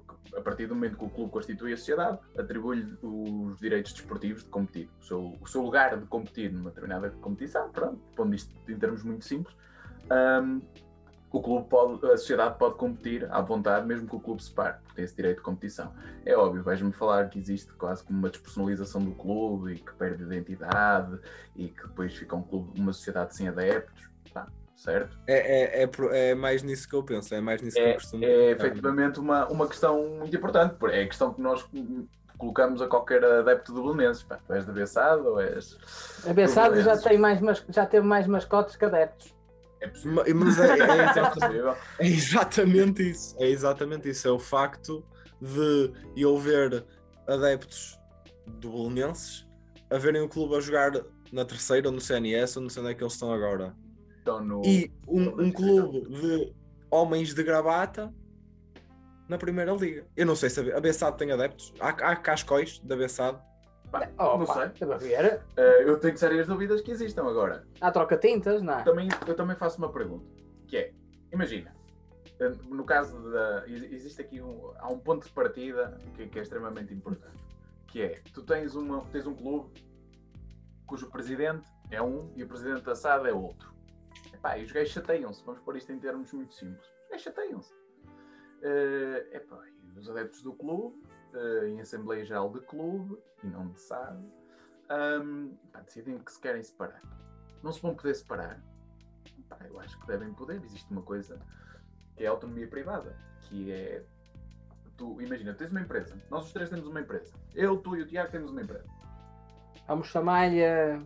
porque 0.00 0.36
a 0.36 0.40
partir 0.40 0.66
do 0.66 0.74
momento 0.74 0.96
que 0.96 1.04
o 1.04 1.10
clube 1.10 1.30
constitui 1.30 1.72
a 1.72 1.76
sociedade, 1.76 2.18
atribui-lhe 2.38 2.96
os 3.02 3.58
direitos 3.58 3.92
desportivos 3.92 4.42
de 4.42 4.48
competir. 4.50 4.88
O 5.00 5.04
seu, 5.04 5.38
o 5.40 5.46
seu 5.46 5.62
lugar 5.62 5.98
de 5.98 6.06
competir 6.06 6.52
numa 6.52 6.70
determinada 6.70 7.10
competição, 7.10 7.70
pronto, 7.70 8.00
pondo 8.16 8.34
isto 8.34 8.52
em 8.68 8.78
termos 8.78 9.02
muito 9.02 9.24
simples. 9.24 9.56
Ahm, 10.10 10.60
o 11.34 11.42
clube 11.42 11.68
pode, 11.68 12.06
a 12.06 12.16
sociedade 12.16 12.56
pode 12.58 12.76
competir 12.76 13.26
à 13.28 13.40
vontade, 13.40 13.84
mesmo 13.86 14.08
que 14.08 14.14
o 14.14 14.20
clube 14.20 14.40
se 14.40 14.52
pare, 14.52 14.78
porque 14.78 14.94
tem 14.94 15.04
esse 15.04 15.16
direito 15.16 15.38
de 15.38 15.42
competição. 15.42 15.92
É 16.24 16.36
óbvio, 16.36 16.62
vais-me 16.62 16.92
falar 16.92 17.28
que 17.28 17.40
existe 17.40 17.72
quase 17.72 18.04
como 18.04 18.20
uma 18.20 18.30
despersonalização 18.30 19.04
do 19.04 19.10
clube 19.12 19.72
e 19.72 19.78
que 19.80 19.92
perde 19.94 20.22
identidade 20.22 21.18
e 21.56 21.68
que 21.68 21.88
depois 21.88 22.14
fica 22.14 22.36
um 22.36 22.42
clube, 22.42 22.80
uma 22.80 22.92
sociedade 22.92 23.34
sem 23.34 23.48
adeptos, 23.48 24.08
tá, 24.32 24.46
certo? 24.76 25.16
É, 25.26 25.82
é, 25.82 25.84
é, 25.84 26.30
é 26.30 26.34
mais 26.34 26.62
nisso 26.62 26.88
que 26.88 26.94
eu 26.94 27.02
penso, 27.02 27.34
é 27.34 27.40
mais 27.40 27.62
nisso 27.62 27.76
que 27.76 27.82
eu 27.82 27.86
É, 27.86 27.94
costumo 27.94 28.24
é 28.24 28.28
pensar. 28.54 28.66
efetivamente 28.66 29.20
uma, 29.20 29.46
uma 29.48 29.66
questão 29.68 30.06
muito 30.18 30.34
importante, 30.36 30.74
porque 30.78 30.96
é 30.96 31.02
a 31.02 31.06
questão 31.08 31.32
que 31.32 31.40
nós 31.40 31.64
colocamos 32.38 32.82
a 32.82 32.88
qualquer 32.88 33.24
adepto 33.24 33.72
do 33.72 33.82
Belenenses. 33.82 34.22
Pá, 34.24 34.38
tu 34.46 34.52
és 34.52 34.64
da 34.66 34.72
Bessado 34.72 35.28
ou 35.28 35.40
és. 35.40 35.76
A 36.28 36.32
Bessado 36.32 36.80
já, 36.80 36.96
tem 36.96 37.16
mais, 37.18 37.40
já 37.68 37.86
teve 37.86 38.06
mais 38.06 38.26
mascotes 38.26 38.76
que 38.76 38.84
adeptos. 38.84 39.34
É 39.80 39.88
possível. 39.88 40.12
Ma- 40.14 40.24
Mas 40.34 40.58
é, 40.58 40.78
é 40.78 40.82
É 41.06 41.10
exatamente, 41.10 41.34
possível. 41.40 41.76
é 41.98 42.06
exatamente 42.06 43.10
isso. 43.10 43.36
É 43.38 43.48
exatamente 43.48 44.08
isso. 44.10 44.28
É 44.28 44.30
o 44.30 44.38
facto 44.38 45.04
de 45.40 45.92
eu 46.16 46.36
ver 46.38 46.84
adeptos 47.26 47.98
do 48.46 48.70
Belenenses 48.70 49.46
a 49.90 49.98
verem 49.98 50.22
o 50.22 50.28
clube 50.28 50.56
a 50.56 50.60
jogar 50.60 50.92
na 51.32 51.44
terceira 51.44 51.88
ou 51.88 51.94
no 51.94 52.00
CNS 52.00 52.56
ou 52.58 52.62
não 52.62 52.70
sei 52.70 52.82
onde 52.82 52.92
é 52.92 52.94
que 52.94 53.02
eles 53.02 53.12
estão 53.12 53.32
agora. 53.32 53.74
Estão 54.24 54.42
no. 54.42 54.64
E 54.64 54.90
um, 55.06 55.42
um 55.42 55.52
clube 55.52 56.00
de 56.08 56.54
homens 56.90 57.34
de 57.34 57.42
gravata 57.42 58.10
na 59.28 59.36
primeira 59.36 59.72
liga. 59.72 60.06
Eu 60.16 60.24
não 60.24 60.34
sei 60.34 60.48
se 60.48 60.72
a 60.72 60.80
Bessado 60.80 61.18
tem 61.18 61.30
adeptos. 61.30 61.74
Há, 61.78 61.88
há 61.90 62.16
cascóis 62.16 62.78
da 62.78 62.96
Bessado. 62.96 63.38
Pá, 63.92 64.08
Oh, 64.18 64.38
não 64.38 64.46
pá, 64.46 64.72
sei. 64.98 65.14
Eh, 65.14 65.82
eu 65.84 66.00
tenho 66.00 66.16
sérias 66.16 66.46
dúvidas 66.46 66.80
que 66.80 66.90
existam 66.90 67.28
agora. 67.28 67.66
Há 67.82 67.90
troca-tintas, 67.90 68.62
não 68.62 68.78
é? 68.78 68.82
Também, 68.82 69.08
eu 69.26 69.36
também 69.36 69.54
faço 69.56 69.76
uma 69.76 69.92
pergunta, 69.92 70.24
que 70.66 70.76
é, 70.78 70.92
imagina, 71.30 71.72
eh, 72.40 72.50
no 72.66 72.84
caso 72.84 73.30
da. 73.30 73.64
ex- 73.68 73.92
Existe 73.92 74.22
aqui 74.22 74.40
um, 74.40 74.72
há 74.78 74.88
um 74.88 74.98
ponto 74.98 75.26
de 75.26 75.32
partida 75.34 75.98
que, 76.16 76.26
que 76.28 76.38
é 76.38 76.42
extremamente 76.42 76.92
importante. 76.94 77.36
Que 77.88 78.02
é, 78.02 78.20
tu 78.32 78.42
tens, 78.42 78.74
uma, 78.74 79.02
tens 79.12 79.26
um 79.26 79.34
clube 79.34 79.70
cujo 80.86 81.08
presidente 81.10 81.66
é 81.90 82.02
um 82.02 82.32
e 82.34 82.42
o 82.42 82.48
presidente 82.48 82.82
da 82.82 82.94
SAD 82.96 83.28
é 83.28 83.32
outro. 83.32 83.73
Epá, 84.44 84.58
e 84.58 84.64
os 84.64 84.72
gajos 84.72 84.92
chateiam-se, 84.92 85.42
vamos 85.42 85.62
pôr 85.62 85.74
isto 85.74 85.90
em 85.90 85.98
termos 85.98 86.30
muito 86.34 86.52
simples. 86.52 86.86
Os 86.86 87.08
gajos 87.08 87.22
chateiam-se. 87.22 87.74
Eh, 88.60 89.28
epá, 89.32 89.58
e 89.66 89.98
os 89.98 90.10
adeptos 90.10 90.42
do 90.42 90.52
clube, 90.52 91.02
eh, 91.32 91.68
em 91.68 91.80
Assembleia 91.80 92.22
Geral 92.26 92.52
de 92.52 92.60
Clube, 92.60 93.18
e 93.42 93.46
não 93.46 93.70
de 93.70 93.80
SAD, 93.80 94.22
pá, 95.72 95.80
decidem 95.80 96.18
que 96.18 96.30
se 96.30 96.38
querem 96.38 96.62
separar. 96.62 97.00
Não 97.62 97.72
se 97.72 97.80
vão 97.80 97.94
poder 97.94 98.14
separar. 98.14 98.62
Pá, 99.48 99.58
eu 99.66 99.80
acho 99.80 99.98
que 99.98 100.06
devem 100.06 100.34
poder. 100.34 100.62
Existe 100.62 100.92
uma 100.92 101.00
coisa 101.02 101.40
que 102.14 102.24
é 102.24 102.26
a 102.26 102.30
autonomia 102.30 102.68
privada, 102.68 103.16
que 103.40 103.72
é 103.72 104.04
tu, 104.98 105.22
imagina, 105.22 105.54
tens 105.54 105.70
uma 105.70 105.80
empresa, 105.80 106.22
nós 106.30 106.44
os 106.44 106.52
três 106.52 106.68
temos 106.68 106.86
uma 106.86 107.00
empresa. 107.00 107.34
Eu, 107.54 107.78
tu 107.78 107.96
e 107.96 108.02
o 108.02 108.06
Tiago 108.06 108.30
temos 108.30 108.50
uma 108.50 108.60
empresa. 108.60 108.84
Vamos 109.88 110.08
chamar-lhe 110.08 110.60
eh, 110.60 111.00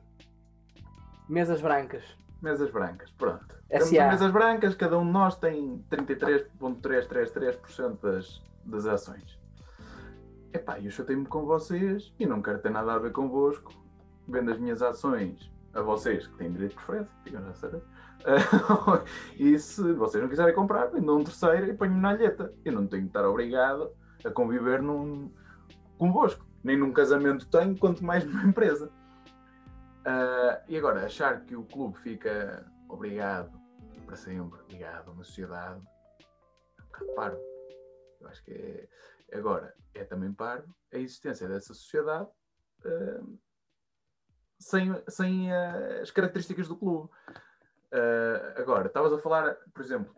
mesas 1.28 1.61
brancas. 1.61 2.18
Mesas 2.40 2.71
brancas, 2.71 3.11
pronto. 3.12 3.47
Temos 3.68 3.87
as 3.87 3.92
mesas 3.92 4.30
brancas, 4.30 4.75
cada 4.75 4.99
um 4.99 5.04
de 5.04 5.12
nós 5.12 5.37
tem 5.37 5.85
33,333% 5.90 8.00
das, 8.00 8.42
das 8.64 8.87
ações. 8.87 9.38
Epá, 10.52 10.80
eu 10.80 10.90
chatei-me 10.90 11.26
com 11.26 11.45
vocês 11.45 12.11
e 12.18 12.26
não 12.26 12.40
quero 12.40 12.61
ter 12.61 12.71
nada 12.71 12.95
a 12.95 12.99
ver 12.99 13.12
convosco. 13.12 13.71
Vendo 14.26 14.50
as 14.50 14.59
minhas 14.59 14.80
ações 14.83 15.52
a 15.75 15.83
vocês, 15.83 16.26
que 16.26 16.35
têm 16.37 16.50
direito 16.52 16.71
de 16.71 16.76
preferência, 16.76 17.12
ficam 17.25 17.45
já 17.45 17.52
saber. 17.54 17.83
e 19.38 19.59
se 19.59 19.92
vocês 19.92 20.23
não 20.23 20.30
quiserem 20.30 20.54
comprar, 20.54 20.87
vendam 20.87 21.18
um 21.18 21.25
terceiro 21.25 21.66
e 21.66 21.75
ponho-me 21.75 22.00
na 22.00 22.09
alheta. 22.11 22.54
Eu 22.64 22.73
não 22.73 22.87
tenho 22.87 23.02
que 23.02 23.09
estar 23.09 23.26
obrigado 23.26 23.90
a 24.25 24.30
conviver 24.30 24.83
num, 24.83 25.30
convosco. 25.99 26.47
Nem 26.62 26.76
num 26.76 26.92
casamento 26.92 27.47
tenho, 27.47 27.76
quanto 27.76 28.04
mais 28.04 28.25
numa 28.25 28.45
empresa. 28.45 28.90
Ah, 30.08 30.62
e 30.66 30.74
agora, 30.74 31.04
achar 31.04 31.44
que 31.44 31.54
o 31.54 31.64
clube 31.64 31.98
fica 31.98 32.64
obrigado 32.88 33.52
para 34.06 34.16
sempre 34.16 34.58
ligado 34.70 35.10
a 35.10 35.12
uma 35.12 35.22
sociedade 35.22 35.86
é 36.78 36.82
um 36.82 36.86
bocado 36.86 37.14
parvo. 37.14 37.40
Eu 38.18 38.28
acho 38.28 38.42
que 38.42 38.52
é. 38.52 38.88
Agora, 39.36 39.74
é 39.92 40.04
também 40.04 40.32
parvo 40.32 40.74
a 40.94 40.96
existência 40.96 41.46
dessa 41.46 41.74
sociedade 41.74 42.26
ah, 42.86 43.22
sem, 44.58 45.02
sem 45.08 45.52
ah, 45.52 46.00
as 46.00 46.10
características 46.10 46.68
do 46.68 46.76
clube. 46.76 47.10
Agora, 48.56 48.86
estavas 48.86 49.12
a 49.12 49.18
falar, 49.18 49.56
por 49.74 49.82
exemplo, 49.82 50.14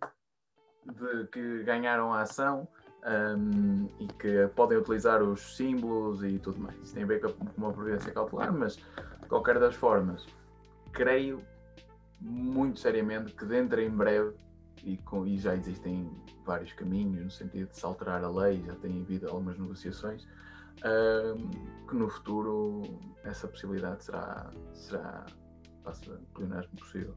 de 0.87 1.27
que 1.29 1.65
ganharam 1.65 2.13
a 2.13 2.23
ação 2.23 2.69
um, 3.05 3.89
e 3.99 4.07
que 4.07 4.49
podem 4.55 4.79
utilizar 4.79 5.23
os 5.23 5.57
símbolos 5.57 6.23
e 6.23 6.39
tudo 6.39 6.61
mais. 6.61 6.77
Isso 6.81 6.95
tem 6.95 7.03
a 7.03 7.07
ver 7.07 7.21
com 7.21 7.45
uma 7.57 7.73
providência 7.73 8.13
cautelar, 8.13 8.53
mas 8.53 8.77
qualquer 9.31 9.59
das 9.59 9.75
formas, 9.75 10.27
creio 10.93 11.41
muito 12.21 12.81
seriamente 12.81 13.33
que 13.33 13.47
dentro 13.47 13.81
em 13.81 13.89
breve, 13.89 14.35
e, 14.85 14.97
com, 14.99 15.27
e 15.27 15.39
já 15.39 15.55
existem 15.55 16.11
vários 16.45 16.73
caminhos 16.73 17.25
no 17.25 17.31
sentido 17.31 17.71
de 17.71 17.77
se 17.77 17.87
alterar 17.87 18.25
a 18.25 18.29
lei, 18.29 18.63
já 18.67 18.75
tem 18.75 19.01
havido 19.01 19.29
algumas 19.29 19.57
negociações, 19.59 20.27
um, 20.85 21.87
que 21.87 21.95
no 21.95 22.09
futuro 22.09 22.83
essa 23.25 23.47
possibilidade 23.47 24.05
será, 24.05 24.51
será 24.75 25.27
passa 25.85 26.13
o 26.13 26.35
pleonasmo 26.35 26.77
possível. 26.77 27.15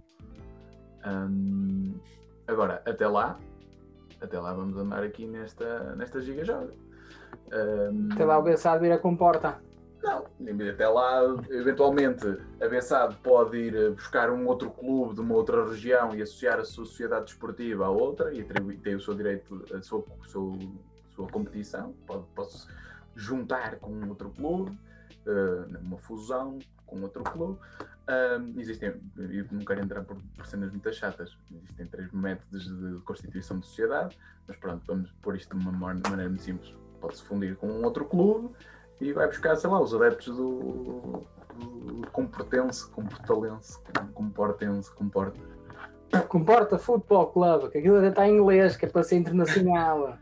Um, 1.06 2.00
agora, 2.48 2.82
até 2.86 3.08
lá, 3.08 3.40
até 4.22 4.40
lá 4.40 4.54
vamos 4.54 4.78
andar 4.78 5.04
aqui 5.04 5.26
nesta, 5.26 5.96
nesta 5.96 6.22
giga 6.22 6.46
joga. 6.46 6.74
Um, 7.52 8.10
Até 8.14 8.24
lá 8.24 8.38
o 8.38 8.44
Bessado 8.44 8.82
vira 8.82 8.98
com 8.98 9.16
porta. 9.16 9.60
Não, 10.04 10.26
até 10.70 10.88
lá, 10.88 11.22
eventualmente, 11.50 12.26
a 12.62 12.68
pode 13.24 13.58
ir 13.58 13.74
eh, 13.76 13.90
buscar 13.92 14.30
um 14.30 14.46
outro 14.48 14.70
clube 14.70 15.16
de 15.16 15.22
uma 15.22 15.34
outra 15.34 15.66
região 15.66 16.14
e 16.14 16.22
associar 16.22 16.60
a 16.60 16.66
sua 16.66 16.86
sociedade 16.86 17.26
desportiva 17.26 17.86
a 17.86 17.90
outra 17.90 18.34
e 18.34 18.42
atribuir, 18.42 18.80
tem 18.80 18.96
o 18.96 19.02
seu 19.02 19.16
direito, 19.16 19.64
a 19.74 19.82
sua, 19.82 20.00
o 20.20 20.26
seu- 20.26 20.60
sua 21.16 21.28
competição. 21.30 21.94
Pode, 22.06 22.26
pode 22.36 22.52
juntar 23.16 23.78
com 23.78 23.92
um 23.94 24.10
outro 24.10 24.30
clube, 24.32 24.78
eh, 25.26 25.80
uma 25.82 25.98
fusão 25.98 26.60
com 26.86 27.02
outro 27.02 27.24
clube. 27.24 27.58
Ahm, 28.06 28.60
existem, 28.60 28.90
eu 29.18 29.46
não 29.52 29.64
quero 29.64 29.82
entrar 29.82 30.04
por, 30.04 30.18
por 30.36 30.46
cenas 30.46 30.70
muito 30.70 30.92
chatas, 30.92 31.38
existem 31.50 31.88
três 31.88 32.12
métodos 32.12 32.66
de 32.66 33.00
constituição 33.06 33.58
de 33.60 33.66
sociedade, 33.66 34.18
mas 34.46 34.58
pronto, 34.58 34.84
vamos 34.86 35.10
pôr 35.22 35.38
isto 35.38 35.56
de 35.56 35.64
uma 35.64 35.72
man- 35.72 36.02
maneira 36.10 36.28
muito 36.30 36.44
simples. 36.44 36.76
Pode-se 37.00 37.24
fundir 37.24 37.56
com 37.56 37.68
um 37.68 37.86
outro 37.86 38.04
clube 38.04 38.54
e 39.00 39.12
vai 39.14 39.28
buscar, 39.28 39.56
sei 39.56 39.70
lá, 39.70 39.82
os 39.82 39.94
adeptos 39.94 40.36
do, 40.36 41.24
do 41.56 42.08
Comportense, 42.12 42.90
Comportalense, 42.92 43.78
Comportense, 44.14 44.92
Comporta. 44.94 45.40
Comporta 46.30 46.78
Futebol 46.78 47.28
Club, 47.28 47.72
que 47.72 47.80
aquilo 47.80 47.98
até 47.98 48.10
está 48.10 48.28
em 48.28 48.38
inglês, 48.38 48.78
que 48.78 48.86
é 48.86 48.90
para 48.90 49.04
ser 49.04 49.18
internacional. 49.18 50.18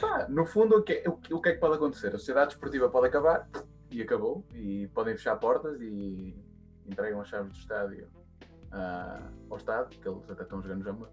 Pá, 0.00 0.26
no 0.28 0.46
fundo, 0.46 0.78
o 0.78 0.82
que, 0.82 0.92
é, 0.94 1.08
o, 1.08 1.40
que- 1.40 1.48
é 1.48 1.54
que 1.54 1.60
pode 1.60 1.74
acontecer? 1.74 2.08
A 2.08 2.18
sociedade 2.18 2.50
desportiva 2.50 2.88
pode 2.88 3.08
acabar 3.08 3.48
e 3.90 4.02
acabou, 4.02 4.44
e 4.52 4.88
podem 4.94 5.16
fechar 5.16 5.36
portas 5.36 5.80
e 5.80 6.34
entregam 6.86 7.20
as 7.20 7.28
chaves 7.28 7.52
do 7.52 7.58
estádio 7.58 8.08
ah, 8.72 9.20
ao 9.50 9.56
Estado, 9.56 9.88
que 9.90 10.08
eles 10.08 10.28
até 10.30 10.42
estão 10.42 10.62
jogando 10.62 10.84
jamba. 10.84 11.10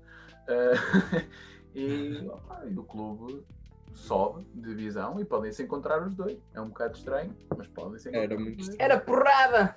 Ah, 0.48 1.26
e, 1.76 2.28
e 2.70 2.78
o 2.78 2.84
clube 2.84 3.44
sobe 3.94 4.44
de 4.54 4.76
divisão 4.76 5.20
e 5.20 5.26
podem 5.26 5.52
se 5.52 5.64
encontrar 5.64 6.06
os 6.06 6.14
dois. 6.16 6.40
É 6.54 6.62
um 6.62 6.68
bocado 6.70 6.98
estranho, 6.98 7.36
mas 7.58 7.68
podem 7.68 8.00
se 8.00 8.10
encontrar. 8.10 8.24
Era 8.32 8.40
muito. 8.40 8.76
Era 8.80 9.00
porrada! 9.00 9.76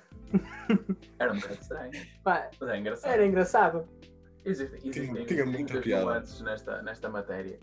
Era 1.19 1.31
um 1.33 1.35
bocado 1.39 1.61
estranho, 1.61 1.91
mas 2.23 2.61
é 2.61 2.77
engraçado. 2.77 3.11
era 3.11 3.25
engraçado. 3.25 3.87
Existem, 4.43 4.79
existem, 4.79 5.13
Tinha- 5.13 5.25
tinha 5.25 5.45
muita 5.45 5.81
piada. 5.81 6.23
nesta, 6.43 6.81
nesta 6.81 7.09
matéria 7.09 7.59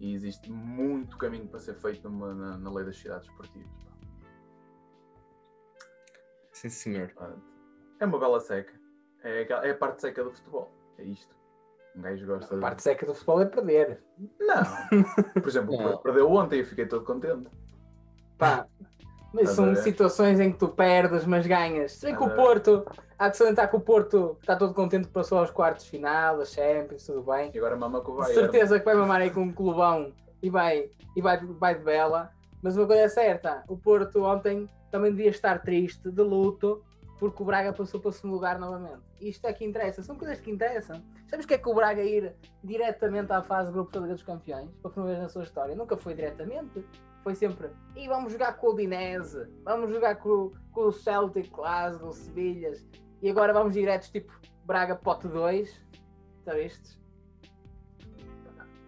e 0.00 0.12
existe 0.14 0.50
muito 0.50 1.16
caminho 1.16 1.46
para 1.48 1.60
ser 1.60 1.74
feito 1.74 2.08
numa- 2.08 2.34
na, 2.34 2.58
na 2.58 2.70
lei 2.70 2.84
das 2.84 2.96
cidades 2.98 3.28
esportivas. 3.28 3.68
Sim, 6.52 6.68
senhor. 6.70 7.12
É 8.00 8.04
uma 8.06 8.18
bela 8.18 8.40
seca. 8.40 8.72
É, 9.22 9.42
aquela- 9.42 9.66
é 9.66 9.70
a 9.70 9.76
parte 9.76 10.00
seca 10.00 10.24
do 10.24 10.32
futebol. 10.32 10.72
É 10.98 11.04
isto. 11.04 11.35
Um 11.96 12.02
gajo 12.02 12.26
gosta 12.26 12.52
A 12.54 12.56
de. 12.56 12.60
parte 12.60 12.82
seca 12.82 13.06
do 13.06 13.14
futebol 13.14 13.40
é 13.40 13.46
perder. 13.46 14.00
Não! 14.38 14.62
Por 15.40 15.48
exemplo, 15.48 15.76
Não. 15.76 15.98
perdeu 15.98 16.30
ontem 16.30 16.56
e 16.56 16.60
eu 16.60 16.66
fiquei 16.66 16.86
todo 16.86 17.04
contente. 17.04 17.48
Pá, 18.38 18.66
mas 19.32 19.50
a 19.50 19.54
são 19.54 19.74
situações 19.76 20.38
em 20.40 20.52
que 20.52 20.58
tu 20.58 20.68
perdes, 20.68 21.24
mas 21.24 21.46
ganhas. 21.46 21.92
Sei 21.92 22.14
que 22.14 22.22
o 22.22 22.26
a 22.26 22.28
ver? 22.28 22.36
Porto, 22.36 22.86
há 23.18 23.30
que 23.30 23.36
salientar 23.36 23.70
que 23.70 23.76
o 23.76 23.80
Porto 23.80 24.36
está 24.40 24.56
todo 24.56 24.74
contente 24.74 25.06
que 25.08 25.12
passou 25.12 25.38
aos 25.38 25.50
quartos 25.50 25.84
de 25.84 25.90
final, 25.90 26.40
as 26.40 26.52
Champions, 26.52 27.04
tudo 27.06 27.22
bem. 27.22 27.50
E 27.54 27.58
agora 27.58 27.76
mama 27.76 28.00
com 28.02 28.12
o 28.12 28.14
De 28.16 28.20
Bayern. 28.22 28.40
certeza 28.42 28.78
que 28.78 28.84
vai 28.84 28.94
mamar 28.94 29.20
aí 29.22 29.30
com 29.30 29.40
um 29.40 29.52
clubão 29.52 30.12
e 30.42 30.50
vai, 30.50 30.90
e 31.16 31.22
vai, 31.22 31.38
vai 31.44 31.74
de 31.76 31.84
bela. 31.84 32.30
Mas 32.62 32.76
uma 32.76 32.86
coisa 32.86 33.02
é 33.02 33.08
certa, 33.08 33.62
o 33.68 33.76
Porto 33.76 34.22
ontem 34.24 34.68
também 34.90 35.10
devia 35.12 35.30
estar 35.30 35.60
triste, 35.62 36.10
de 36.10 36.22
luto, 36.22 36.82
porque 37.18 37.42
o 37.42 37.46
Braga 37.46 37.72
passou 37.72 38.00
para 38.00 38.10
o 38.10 38.12
segundo 38.12 38.34
lugar 38.34 38.58
novamente. 38.58 39.02
Isto 39.20 39.46
é 39.46 39.52
que 39.52 39.64
interessa, 39.64 40.02
são 40.02 40.16
coisas 40.16 40.40
que 40.40 40.50
interessam. 40.50 41.02
Sabes 41.28 41.44
o 41.44 41.48
que 41.48 41.54
é 41.54 41.58
que 41.58 41.68
o 41.68 41.74
Braga 41.74 42.02
ir 42.02 42.34
diretamente 42.62 43.32
à 43.32 43.42
fase 43.42 43.68
de 43.68 43.74
grupo 43.74 43.92
da 43.92 44.00
Liga 44.00 44.14
dos 44.14 44.22
Campeões, 44.22 44.70
pela 44.82 44.92
primeira 44.92 45.18
vez 45.18 45.22
na 45.22 45.28
sua 45.28 45.42
história? 45.42 45.74
Nunca 45.74 45.96
foi 45.96 46.14
diretamente. 46.14 46.84
Foi 47.22 47.34
sempre, 47.34 47.70
e 47.96 48.06
vamos 48.06 48.32
jogar 48.32 48.52
com 48.52 48.68
o 48.68 48.70
Udinese, 48.70 49.48
vamos 49.64 49.90
jogar 49.90 50.14
com, 50.14 50.52
com 50.70 50.82
o 50.82 50.92
Celtic, 50.92 51.50
Glasgow, 51.50 52.12
Sevilhas, 52.12 52.86
e 53.20 53.28
agora 53.28 53.52
vamos 53.52 53.74
diretos 53.74 54.10
tipo 54.10 54.32
Braga 54.64 54.94
Pote 54.94 55.26
2. 55.26 55.68
Está 56.38 56.54
vistes? 56.54 57.00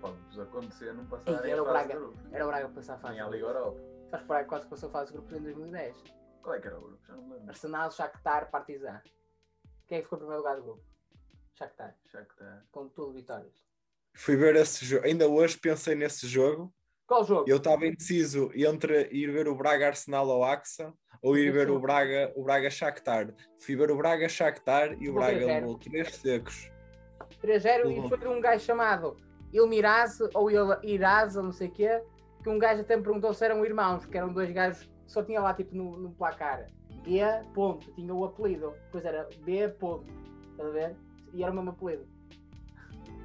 Pode-vos 0.01 0.39
acontecer 0.39 0.95
não 0.95 1.05
passar 1.07 1.45
Ei, 1.45 1.51
era 1.51 1.63
o 1.63 1.67
fase 1.67 1.89
Braga. 1.89 2.11
Era 2.31 2.45
o 2.45 2.49
Braga 2.49 2.69
passar 2.69 2.95
a 2.95 2.99
fase. 2.99 3.15
Nem 3.15 3.25
de 3.25 3.33
Liga. 3.33 3.47
Europa. 3.47 3.81
Sabes 4.09 4.19
que 4.19 4.25
o 4.25 4.29
Braga 4.29 4.49
quase 4.49 4.67
passou 4.69 4.89
a 4.89 4.93
fase 4.93 5.07
de 5.11 5.19
grupos 5.19 5.37
em 5.37 5.43
2010. 5.43 6.18
Qual 6.43 6.55
é 6.55 6.61
que 6.61 6.67
era 6.67 6.79
o 6.79 6.81
grupo? 6.83 7.07
Já 7.07 7.15
não 7.15 7.23
me 7.25 7.35
lembro. 7.35 7.49
Arsenal, 7.49 7.91
Shakhtar, 7.91 8.51
Partizan. 8.51 9.01
Quem 9.87 9.99
é 9.99 10.01
que 10.01 10.05
ficou 10.05 10.17
em 10.19 10.21
primeiro 10.21 10.43
lugar 10.43 10.57
do 10.57 10.63
grupo? 10.63 10.83
Shakhtar, 11.55 11.97
Shakhtar. 12.07 12.65
com 12.71 12.89
tudo 12.89 13.13
vitórias. 13.13 13.55
Fui 14.15 14.37
ver 14.37 14.57
esse 14.57 14.85
jogo. 14.85 15.05
Ainda 15.07 15.29
hoje 15.29 15.59
pensei 15.59 15.95
nesse 15.95 16.27
jogo. 16.27 16.73
Qual 17.07 17.25
jogo? 17.25 17.49
Eu 17.49 17.57
estava 17.57 17.87
indeciso 17.87 18.51
entre 18.55 19.09
ir 19.13 19.31
ver 19.33 19.49
o 19.49 19.55
Braga 19.55 19.89
Arsenal 19.89 20.31
ao 20.31 20.45
AXA 20.45 20.93
ou 21.23 21.37
ir 21.37 21.51
ver 21.51 21.71
o 21.71 21.79
Braga, 21.81 22.33
o 22.37 22.45
Braga 22.45 22.69
Shakhtar. 22.71 23.35
Fui 23.61 23.75
ver 23.77 23.91
o 23.91 23.97
Braga 23.97 24.29
Shakhtar 24.29 24.93
e 25.03 25.09
o 25.09 25.13
Vou 25.15 25.23
Braga 25.23 25.47
levou 25.47 25.79
três 25.79 26.15
secos. 26.17 26.71
3-0 27.43 28.07
e 28.07 28.09
foi 28.09 28.29
um 28.29 28.41
gajo 28.41 28.65
chamado 28.65 29.17
Ilmiraz 29.53 30.19
ou 30.35 30.51
Il- 30.51 30.79
Iraz 30.83 31.37
ou 31.37 31.43
não 31.43 31.53
sei 31.53 31.69
o 31.69 31.73
quê, 31.73 32.03
que 32.43 32.49
um 32.49 32.59
gajo 32.59 32.83
até 32.83 32.97
me 32.97 33.03
perguntou 33.03 33.33
se 33.35 33.45
eram 33.45 33.65
irmãos, 33.65 34.05
que 34.07 34.17
eram 34.17 34.33
dois 34.33 34.51
gajos 34.51 34.89
só 35.09 35.23
tinha 35.25 35.41
lá 35.41 35.53
tipo 35.55 35.75
no, 35.75 35.97
no 35.99 36.11
placar 36.13 36.67
B 37.03 37.21
ponto, 37.55 37.91
tinha 37.93 38.15
o 38.15 38.25
apelido, 38.25 38.71
depois 38.85 39.05
era 39.05 39.29
B 39.41 39.69
ponto, 39.71 40.07
estás 40.51 40.69
a 40.69 40.73
ver? 40.73 40.97
E 41.33 41.43
era 41.43 41.51
o 41.51 41.55
mesmo 41.55 41.71
apelido. 41.71 42.07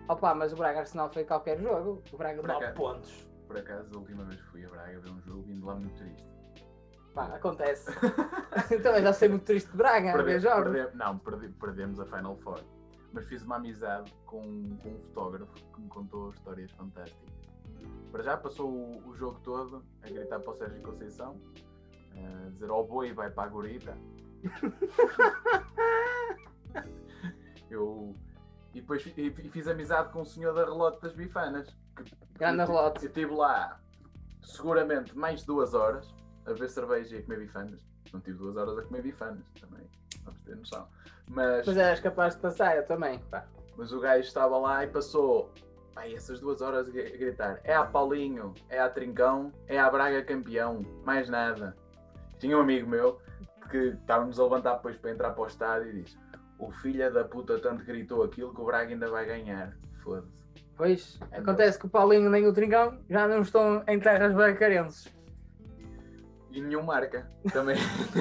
Opa, 0.08 0.34
mas 0.36 0.52
o 0.52 0.56
Braga 0.56 0.80
Arsenal 0.80 1.10
foi 1.12 1.24
qualquer 1.24 1.60
jogo, 1.60 2.02
o 2.12 2.18
Braga. 2.18 2.42
9 2.42 2.72
pontos. 2.74 3.28
Por 3.48 3.58
acaso, 3.58 3.94
a 3.94 3.98
última 3.98 4.24
vez 4.24 4.42
que 4.42 4.48
fui 4.48 4.66
a 4.66 4.70
Braga 4.70 5.00
ver 5.00 5.10
um 5.12 5.22
jogo, 5.22 5.50
indo 5.50 5.66
lá 5.66 5.76
muito 5.76 5.96
triste. 5.96 6.28
Pá, 7.14 7.26
acontece. 7.36 7.92
então 8.72 8.92
eu 8.96 9.04
já 9.04 9.14
sei 9.14 9.30
muito 9.30 9.44
triste 9.46 9.70
de 9.70 9.78
Braga, 9.78 10.14
a 10.14 10.18
ver 10.18 10.24
Perde- 10.26 10.40
jogos. 10.42 10.72
perde- 10.72 10.98
não, 10.98 11.18
perde- 11.20 11.50
perdemos 11.60 12.00
a 12.00 12.06
Final 12.06 12.36
Four. 12.38 12.60
Mas 13.12 13.26
fiz 13.28 13.44
uma 13.44 13.58
amizade 13.58 14.12
com, 14.26 14.76
com 14.82 14.90
um 14.90 15.00
fotógrafo 15.00 15.54
que 15.54 15.82
me 15.82 15.88
contou 15.88 16.32
histórias 16.32 16.72
fantásticas. 16.72 17.30
Para 18.12 18.24
já 18.24 18.36
passou 18.38 18.70
o, 18.72 19.08
o 19.10 19.16
jogo 19.16 19.40
todo 19.44 19.84
a 20.02 20.10
gritar 20.10 20.40
para 20.40 20.52
o 20.52 20.56
Sérgio 20.56 20.82
Conceição, 20.82 21.40
a 22.18 22.50
dizer 22.50 22.70
ao 22.70 22.86
boi 22.86 23.14
vai 23.14 23.30
para 23.30 23.44
a 23.44 23.48
gorita. 23.48 23.98
Eu, 27.70 28.16
e 28.74 28.82
depois 28.82 29.06
e 29.06 29.12
fi- 29.32 29.50
fiz 29.50 29.68
amizade 29.68 30.12
com 30.12 30.22
o 30.22 30.26
senhor 30.26 30.54
da 30.54 30.64
relote 30.66 31.02
das 31.02 31.14
bifanas. 31.14 31.76
que- 31.96 32.16
Grande 32.38 32.64
relote. 32.66 33.04
Eu 33.04 33.08
estive 33.10 33.34
lá 33.34 33.80
seguramente 34.42 35.18
mais 35.18 35.42
de 35.42 35.48
duas 35.48 35.74
horas 35.74 36.14
a 36.46 36.54
beber 36.54 36.70
cerveja 36.70 37.16
e 37.16 37.20
a 37.20 37.24
comer 37.24 37.40
bifanas. 37.40 37.82
Não 38.12 38.20
tive 38.22 38.38
duas 38.38 38.58
horas 38.58 38.78
a 38.78 38.82
comer 38.84 39.02
bifanas 39.02 39.44
também, 39.60 39.90
vamos 40.24 40.42
ter 40.42 40.56
noção. 40.56 40.88
Mas, 41.30 41.66
Mas 41.66 41.78
eras 41.78 42.00
capaz 42.00 42.36
de 42.36 42.42
passar, 42.42 42.76
eu 42.78 42.86
também. 42.86 43.20
Pá. 43.32 43.46
mas 43.78 43.92
o 43.94 44.00
gajo 44.00 44.28
estava 44.28 44.58
lá 44.58 44.84
e 44.84 44.88
passou 44.88 45.50
pai, 45.96 46.14
essas 46.14 46.40
duas 46.40 46.62
horas 46.62 46.88
a 46.90 46.92
gritar: 46.92 47.60
é 47.64 47.74
a 47.74 47.86
Paulinho, 47.86 48.54
é 48.70 48.80
a 48.80 48.90
Trincão, 48.90 49.52
é 49.68 49.80
a 49.80 49.90
Braga 49.90 50.24
campeão, 50.24 50.82
mais 51.06 51.30
nada. 51.30 51.76
Tinha 52.44 52.58
um 52.58 52.60
amigo 52.60 52.90
meu 52.90 53.22
que 53.72 53.78
estávamos 53.78 54.38
a 54.38 54.44
levantar 54.44 54.74
depois 54.74 54.98
para 54.98 55.12
entrar 55.12 55.32
para 55.32 55.44
o 55.44 55.48
estádio 55.48 55.92
e 55.92 56.02
diz: 56.02 56.20
O 56.60 56.70
filho 56.74 57.14
da 57.14 57.24
puta 57.24 57.58
tanto 57.58 57.86
gritou 57.86 58.22
aquilo 58.22 58.54
que 58.54 58.60
o 58.60 58.66
Braga 58.66 58.90
ainda 58.92 59.10
vai 59.10 59.26
ganhar. 59.26 59.74
Foda-se. 60.04 60.28
Pois, 60.76 61.20
É 61.32 61.38
acontece 61.38 61.80
que 61.80 61.86
o 61.86 61.90
Paulinho 61.90 62.30
nem 62.30 62.46
o 62.46 62.52
Trincão 62.52 63.00
já 63.10 63.30
não 63.30 63.44
estão 63.44 63.82
em 63.88 63.98
terras 63.98 64.34
bracarenses. 64.34 65.08
E 66.54 66.62
nenhum 66.62 66.84
marca. 66.84 67.28
Também 67.52 67.76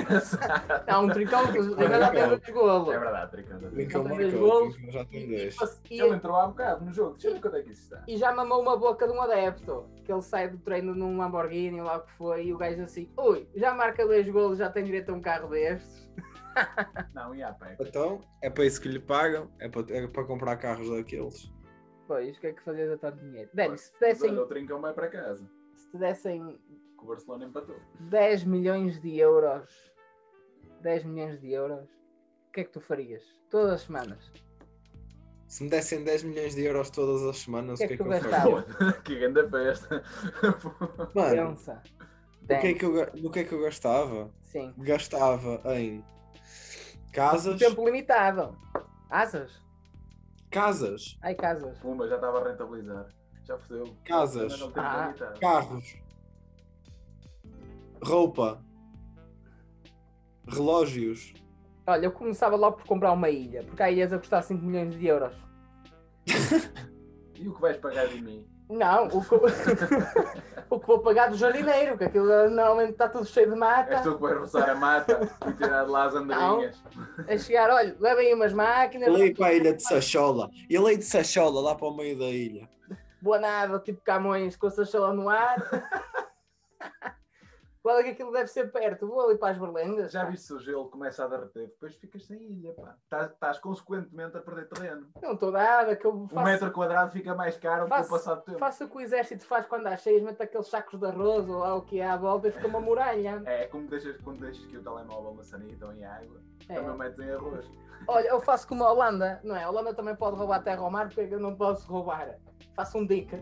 é. 0.88 0.90
Há 0.90 0.98
um 1.00 1.08
Trincão 1.08 1.52
que 1.52 1.58
agora 1.58 1.98
já 1.98 2.10
tem 2.10 2.28
dois 2.28 2.48
golos. 2.48 2.94
É 2.94 2.98
verdade, 2.98 3.30
Trincão. 3.30 3.58
dois 3.60 4.32
marcou, 4.32 4.40
golos. 4.40 4.74
Trincão 4.74 4.92
já 4.92 5.04
tem 5.04 5.22
E, 5.24 5.36
dois. 5.36 5.56
e- 5.90 6.00
Ele 6.00 6.14
entrou 6.16 6.36
há 6.36 6.46
bocado 6.46 6.84
no 6.84 6.92
jogo. 6.92 7.12
Deixa 7.12 7.28
eu 7.28 7.34
ver 7.34 7.40
quanto 7.42 7.56
é 7.58 7.62
que 7.62 7.70
isso 7.70 7.82
está. 7.82 8.02
e 8.08 8.16
já 8.16 8.32
mamou 8.32 8.62
uma 8.62 8.76
boca 8.76 9.06
de 9.06 9.12
um 9.12 9.20
adepto. 9.20 9.86
Que 10.04 10.10
ele 10.12 10.22
sai 10.22 10.48
do 10.48 10.56
treino 10.58 10.94
num 10.94 11.18
Lamborghini, 11.18 11.80
lá 11.82 11.98
o 11.98 12.00
que 12.06 12.12
foi, 12.14 12.46
e 12.46 12.54
o 12.54 12.58
gajo 12.58 12.82
assim, 12.82 13.12
ui, 13.18 13.46
já 13.54 13.74
marca 13.74 14.04
dois 14.06 14.26
golos, 14.28 14.58
já 14.58 14.70
tem 14.70 14.82
direito 14.84 15.10
a 15.10 15.14
um 15.14 15.20
carro 15.20 15.48
destes. 15.48 16.10
Não, 17.14 17.34
e 17.34 17.42
a 17.42 17.52
pé. 17.52 17.76
Então, 17.80 18.20
é 18.42 18.48
para 18.50 18.64
isso 18.64 18.80
que 18.80 18.88
lhe 18.88 18.98
pagam, 18.98 19.50
é 19.60 19.68
para, 19.68 19.84
é 19.96 20.06
para 20.06 20.24
comprar 20.24 20.56
carros 20.56 20.88
daqueles. 20.90 21.52
Pois, 22.08 22.36
o 22.36 22.40
que 22.40 22.46
é 22.48 22.52
que 22.52 22.62
fazias 22.62 22.90
a 22.92 22.96
tanto 22.98 23.18
dinheiro? 23.20 23.48
Dani, 23.54 23.78
se 23.78 23.92
dessem, 24.00 24.30
olha, 24.30 24.42
o 24.42 24.46
Trincão 24.46 24.80
vai 24.80 24.92
para 24.92 25.08
casa. 25.08 25.46
se 25.74 25.90
te 25.90 25.98
dessem 25.98 26.58
Que 27.02 27.06
o 27.06 27.08
Barcelona 27.08 27.44
empatou. 27.46 27.76
10 28.00 28.44
milhões 28.44 29.00
de 29.00 29.18
euros, 29.18 29.68
10 30.82 31.04
milhões 31.04 31.40
de 31.40 31.50
euros, 31.52 31.88
o 32.48 32.52
que 32.52 32.60
é 32.60 32.64
que 32.64 32.70
tu 32.70 32.80
farias? 32.80 33.22
Todas 33.50 33.72
as 33.72 33.80
semanas. 33.82 34.30
Se 35.48 35.64
me 35.64 35.68
dessem 35.70 36.04
10 36.04 36.22
milhões 36.22 36.54
de 36.54 36.62
euros 36.64 36.90
todas 36.90 37.22
as 37.24 37.38
semanas, 37.38 37.80
O 37.80 37.84
o 37.84 37.88
que 37.88 37.88
que 37.88 37.92
é 37.92 37.94
é 37.94 37.98
que 37.98 38.02
que, 38.04 38.04
tu 38.04 38.12
eu 38.14 38.20
faria? 38.22 38.62
gastava? 38.62 38.92
que 39.02 39.18
grande 39.18 39.50
festa. 39.50 40.02
Mano, 41.14 41.48
Pensa. 41.50 41.82
o 42.42 42.46
que, 42.46 42.54
é 42.54 42.74
que 42.74 42.84
eu, 42.84 43.06
no 43.22 43.30
que 43.30 43.38
é 43.40 43.44
que 43.44 43.52
eu 43.52 43.62
gastava? 43.62 44.30
Sim. 44.44 44.72
Gastava 44.78 45.60
em 45.76 46.04
casas, 47.12 47.58
Tempo 47.58 47.84
limitado. 47.84 48.56
Asas? 49.10 49.60
casas, 50.50 51.18
Ai, 51.22 51.34
casas. 51.34 51.78
Pumba, 51.80 52.06
já 52.08 52.14
estava 52.14 52.40
a 52.40 52.48
rentabilizar. 52.50 53.08
Já 53.44 53.58
fodeu. 53.58 53.84
Casas. 54.04 54.62
Ah. 54.76 55.12
carros, 55.40 55.96
roupa, 58.02 58.62
relógios. 60.46 61.32
Olha, 61.86 62.06
eu 62.06 62.12
começava 62.12 62.56
logo 62.56 62.76
por 62.78 62.86
comprar 62.86 63.12
uma 63.12 63.30
ilha, 63.30 63.64
porque 63.64 63.82
há 63.82 63.90
ilhas 63.90 64.12
a 64.12 64.18
custar 64.18 64.42
5 64.42 64.64
milhões 64.64 64.94
de 64.94 65.06
euros. 65.06 65.34
E 67.34 67.48
o 67.48 67.54
que 67.54 67.60
vais 67.60 67.76
pagar 67.78 68.06
de 68.06 68.22
mim? 68.22 68.46
Não, 68.70 69.08
o 69.08 69.08
que, 69.08 69.34
o 70.70 70.78
que 70.78 70.86
vou 70.86 71.00
pagar 71.00 71.28
do 71.28 71.36
jardineiro, 71.36 71.98
que 71.98 72.04
aquilo 72.04 72.26
normalmente 72.50 72.92
está 72.92 73.08
tudo 73.08 73.26
cheio 73.26 73.46
de 73.48 73.54
És 73.54 73.58
mata. 73.58 74.00
tu 74.02 74.14
que 74.14 74.20
vais 74.20 74.38
roçar 74.38 74.70
a 74.70 74.74
mata 74.76 75.28
e 75.48 75.52
tirar 75.54 75.84
de 75.84 75.90
lá 75.90 76.04
as 76.04 76.14
andarinhas. 76.14 76.80
A 77.28 77.36
chegar, 77.36 77.68
olha, 77.68 77.96
levem 77.98 78.28
aí 78.28 78.34
umas 78.34 78.52
máquinas, 78.52 79.08
Ele 79.08 79.26
ia 79.26 79.34
para 79.34 79.46
a 79.48 79.54
ilha 79.54 79.74
de 79.74 79.82
Sachola. 79.82 80.50
Ele 80.70 80.90
ia 80.92 80.98
de 80.98 81.04
Sachola, 81.04 81.60
lá 81.60 81.74
para 81.74 81.88
o 81.88 81.96
meio 81.96 82.16
da 82.16 82.26
ilha. 82.26 82.68
boa 83.20 83.40
nada, 83.40 83.80
tipo 83.80 84.00
Camões 84.04 84.54
com 84.54 84.68
a 84.68 84.70
sachola 84.70 85.12
no 85.12 85.28
ar. 85.28 85.56
Qual 87.82 87.98
é 87.98 88.04
que 88.04 88.10
aquilo 88.10 88.30
deve 88.30 88.46
ser 88.46 88.70
perto? 88.70 89.08
Vou 89.08 89.20
ali 89.28 89.36
para 89.36 89.50
as 89.52 89.58
berlengas. 89.58 90.12
Já 90.12 90.24
viste 90.24 90.52
o 90.52 90.58
gelo 90.60 90.88
começa 90.88 91.24
a 91.24 91.26
derreter, 91.26 91.66
depois 91.66 91.94
ficas 91.96 92.24
sem 92.26 92.40
ilha, 92.40 92.72
pá. 92.74 92.94
Estás, 93.02 93.30
estás 93.32 93.58
consequentemente 93.58 94.36
a 94.36 94.40
perder 94.40 94.68
terreno. 94.68 95.08
Não 95.20 95.32
estou 95.32 95.50
nada, 95.50 95.96
que 95.96 96.06
eu 96.06 96.12
Um 96.14 96.28
faço, 96.28 96.44
metro 96.46 96.70
quadrado 96.70 97.10
fica 97.10 97.34
mais 97.34 97.56
caro 97.56 97.80
com 97.82 97.86
o 97.86 97.88
Faço- 97.96 98.10
passar 98.10 98.34
do 98.36 98.42
tempo. 98.42 98.58
faço 98.60 98.84
o 98.84 98.88
que 98.88 98.96
o 98.98 99.00
exército 99.00 99.44
faz 99.44 99.66
quando 99.66 99.88
há 99.88 99.96
cheias, 99.96 100.22
mete 100.22 100.40
aqueles 100.40 100.68
sacos 100.68 100.96
de 101.00 101.06
arroz 101.06 101.48
ou 101.48 101.58
lá 101.58 101.74
o 101.74 101.82
que 101.82 101.98
é 101.98 102.06
à 102.08 102.16
volta 102.16 102.46
e 102.46 102.52
fica 102.52 102.68
uma 102.68 102.80
muralha. 102.80 103.42
É 103.46 103.66
como 103.66 103.88
deixas, 103.88 104.16
quando 104.20 104.38
deixas 104.40 104.64
que 104.66 104.76
o 104.76 104.82
telemóvel 104.82 105.34
na 105.34 105.42
sanita 105.42 105.86
ou 105.86 105.92
em 105.92 106.04
água, 106.04 106.40
É. 106.68 106.74
também 106.76 106.96
metes 106.96 107.18
em 107.18 107.30
arroz. 107.32 107.68
Olha, 108.06 108.28
eu 108.28 108.40
faço 108.40 108.68
como 108.68 108.84
a 108.84 108.92
Holanda, 108.92 109.40
não 109.42 109.56
é? 109.56 109.64
A 109.64 109.68
Holanda 109.70 109.92
também 109.92 110.14
pode 110.14 110.36
roubar 110.36 110.62
terra 110.62 110.82
ao 110.82 110.90
mar, 110.90 111.08
porque 111.08 111.34
eu 111.34 111.40
não 111.40 111.56
posso 111.56 111.90
roubar. 111.90 112.36
Faço 112.76 112.96
um 112.98 113.04
dica. 113.06 113.40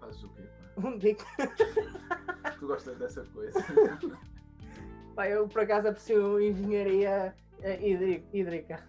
Fazes 0.00 0.24
o 0.24 0.28
quê, 0.30 0.42
Um 0.84 0.98
dica. 0.98 1.24
Tu 2.58 2.66
gostas 2.66 2.96
dessas 2.98 3.28
coisas? 3.28 3.62
Pá, 5.14 5.28
eu 5.28 5.46
por 5.48 5.62
acaso 5.62 5.88
aprecio 5.88 6.40
engenharia 6.40 7.34
eh, 7.62 7.78
hídri- 7.86 8.24
hídrica. 8.32 8.82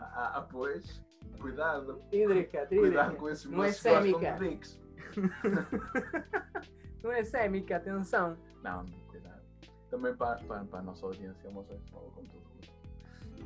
ah, 0.00 0.32
ah, 0.36 0.48
pois. 0.50 1.02
Cuidado. 1.40 2.00
Hídrica, 2.12 2.66
Cuidado 2.66 3.16
com 3.16 3.28
esses 3.28 3.46
é 3.52 3.56
moços 3.56 3.82
que 3.82 3.90
gostam 3.90 4.38
de 4.38 4.48
dicks. 4.48 4.80
Não 7.02 7.12
é 7.12 7.22
sémica, 7.24 7.76
atenção. 7.76 8.36
Não, 8.62 8.86
cuidado. 9.08 9.42
Também 9.90 10.14
para, 10.14 10.36
para, 10.44 10.64
para 10.64 10.78
a 10.78 10.82
nossa 10.82 11.04
audiência 11.04 11.50
homossexual, 11.50 12.10
como 12.14 12.26
tudo. 12.28 12.44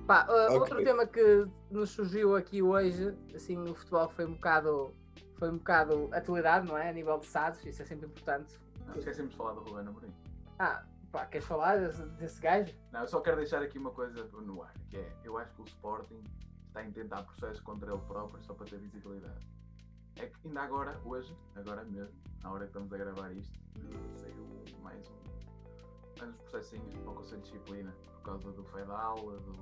Pá, 0.07 0.27
uh, 0.29 0.47
Ok. 0.47 0.59
Outro 0.59 0.85
tema 0.85 1.07
que 1.07 1.47
nos 1.71 1.91
surgiu 1.91 2.37
aqui 2.37 2.63
hoje, 2.63 3.15
assim, 3.35 3.57
no 3.57 3.75
futebol 3.75 4.09
foi 4.11 4.27
um 4.27 4.35
bocado. 4.35 4.95
Foi 5.39 5.51
um 5.51 5.59
bocado 5.59 6.09
atualidade, 6.13 6.67
não 6.67 6.77
é? 6.77 6.91
A 6.91 6.93
nível 6.93 7.19
de 7.19 7.27
SADs, 7.27 7.65
isso 7.65 7.81
é 7.83 7.85
sempre 7.85 8.07
importante. 8.07 8.59
Não, 8.87 8.95
esquecemos 8.97 9.31
de 9.31 9.37
falar 9.37 9.53
do 9.53 9.61
Ruben 9.61 9.87
Amorim. 9.87 10.13
Ah, 10.59 10.85
pá, 11.13 11.27
queres 11.27 11.47
falar 11.47 11.79
desse, 11.79 12.03
desse 12.03 12.41
gajo? 12.41 12.75
Não, 12.91 13.01
eu 13.01 13.07
só 13.07 13.21
quero 13.21 13.37
deixar 13.37 13.63
aqui 13.63 13.79
uma 13.79 13.93
coisa 13.93 14.25
no 14.25 14.63
ar, 14.63 14.75
que 14.91 14.97
é, 14.97 15.13
eu 15.23 15.39
acho 15.39 15.55
que 15.55 15.63
o 15.63 15.65
Sporting 15.65 16.25
está 16.67 16.81
a 16.81 16.85
intentar 16.85 17.23
processos 17.23 17.61
contra 17.61 17.93
ele 17.93 18.03
próprio 18.09 18.43
só 18.43 18.53
para 18.53 18.67
ter 18.67 18.79
visibilidade. 18.79 19.47
É 20.17 20.27
que 20.27 20.49
ainda 20.49 20.63
agora, 20.63 21.01
hoje, 21.05 21.37
agora 21.55 21.85
mesmo, 21.85 22.15
na 22.43 22.51
hora 22.51 22.65
que 22.65 22.71
estamos 22.71 22.93
a 22.93 22.97
gravar 22.97 23.31
isto, 23.33 23.57
saiu 24.17 24.45
mais 24.83 25.09
mais 26.19 26.35
uns 26.35 26.43
processinhos 26.51 26.95
para 26.97 27.11
o 27.11 27.15
Conselho 27.15 27.43
de 27.43 27.53
Disciplina, 27.53 27.95
por 28.15 28.23
causa 28.23 28.53
do 28.53 28.65
fedal, 28.65 29.15
do. 29.15 29.53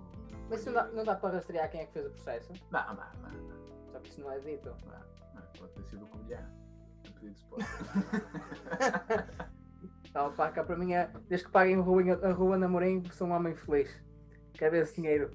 Mas 0.49 0.61
isso 0.61 0.71
não 0.71 0.75
dá, 0.75 0.89
não 0.89 1.05
dá 1.05 1.15
para 1.15 1.35
rastrear 1.35 1.71
quem 1.71 1.81
é 1.81 1.87
que 1.87 1.93
fez 1.93 2.07
o 2.07 2.11
processo? 2.11 2.53
Não, 2.71 2.87
não, 2.87 2.95
não, 2.95 3.31
não, 3.31 3.66
Só 3.97 4.01
que 4.01 4.11
isso 4.11 4.21
não 4.21 4.31
é 4.31 4.39
dito. 4.41 4.69
não, 5.35 5.43
Pode 5.59 5.73
ter 5.73 5.83
sido 5.85 6.05
o 6.05 6.09
Covilhã. 6.09 6.39
A 6.39 7.11
pedido 7.13 7.33
de 7.33 7.41
sport. 7.41 7.65
Não, 10.13 10.33
pá, 10.37 10.51
cá 10.51 10.65
para 10.65 10.77
mim 10.77 10.93
é. 10.93 11.11
Desde 11.29 11.47
que 11.47 11.53
paguem 11.53 11.77
a 11.77 11.81
rua, 11.81 12.03
a 12.23 12.33
rua 12.33 12.59
Namorim, 12.59 13.03
sou 13.13 13.29
um 13.29 13.33
homem 13.33 13.55
feliz. 13.55 13.91
Quero 14.53 14.73
ver 14.73 14.83
esse 14.83 14.97
dinheiro. 14.97 15.31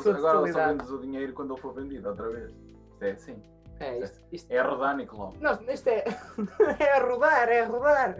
Sua 0.00 0.16
agora 0.16 0.52
só 0.52 0.68
vendes 0.68 0.90
o 0.90 0.98
dinheiro 1.00 1.32
quando 1.32 1.54
ele 1.54 1.60
for 1.60 1.74
vendido 1.74 2.08
outra 2.08 2.30
vez. 2.30 2.52
Isto 2.52 3.02
é 3.02 3.10
assim. 3.10 3.42
É, 3.80 3.98
isto. 3.98 4.20
isto 4.30 4.52
É 4.52 4.60
rodar, 4.60 4.96
Nicolau. 4.96 5.34
Não, 5.40 5.60
isto 5.62 5.88
é. 5.88 6.04
é 6.78 6.92
a 6.92 7.04
rodar, 7.04 7.48
é 7.48 7.62
a 7.62 7.66
rodar. 7.66 8.16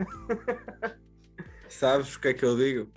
Sabes 1.68 2.16
o 2.16 2.20
que 2.20 2.28
é 2.28 2.34
que 2.34 2.44
eu 2.44 2.56
digo? 2.56 2.90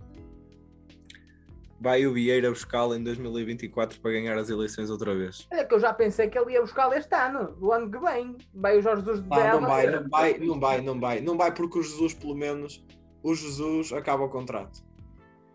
Vai 1.82 2.06
o 2.06 2.14
Vieira 2.14 2.48
buscá-lo 2.52 2.94
em 2.94 3.04
2024 3.04 4.00
para 4.00 4.12
ganhar 4.12 4.38
as 4.38 4.52
eleições 4.52 4.92
outra 4.92 5.16
vez. 5.16 5.48
É 5.50 5.66
que 5.66 5.74
eu 5.74 5.80
já 5.80 5.92
pensei 5.92 6.30
que 6.30 6.38
ele 6.38 6.54
ia 6.54 6.62
buscá-lo 6.62 6.94
este 6.94 7.16
ano, 7.16 7.58
o 7.60 7.74
ano 7.74 7.90
que 7.90 7.98
vem. 7.98 8.38
Vai 8.54 8.78
o 8.78 8.82
Jorge 8.84 9.02
Jesus 9.04 9.24
de 9.24 9.34
Ah, 9.34 9.60
não 9.60 9.68
vai, 9.68 9.88
não 9.88 10.08
vai, 10.08 10.38
não 10.38 10.60
vai, 10.60 10.82
não 10.82 11.00
vai. 11.00 11.22
Não 11.22 11.38
vai 11.38 11.52
porque 11.52 11.80
o 11.80 11.82
Jesus, 11.82 12.14
pelo 12.14 12.36
menos, 12.36 12.86
o 13.24 13.34
Jesus 13.34 13.92
acaba 13.94 14.24
o 14.26 14.30
contrato. 14.30 14.84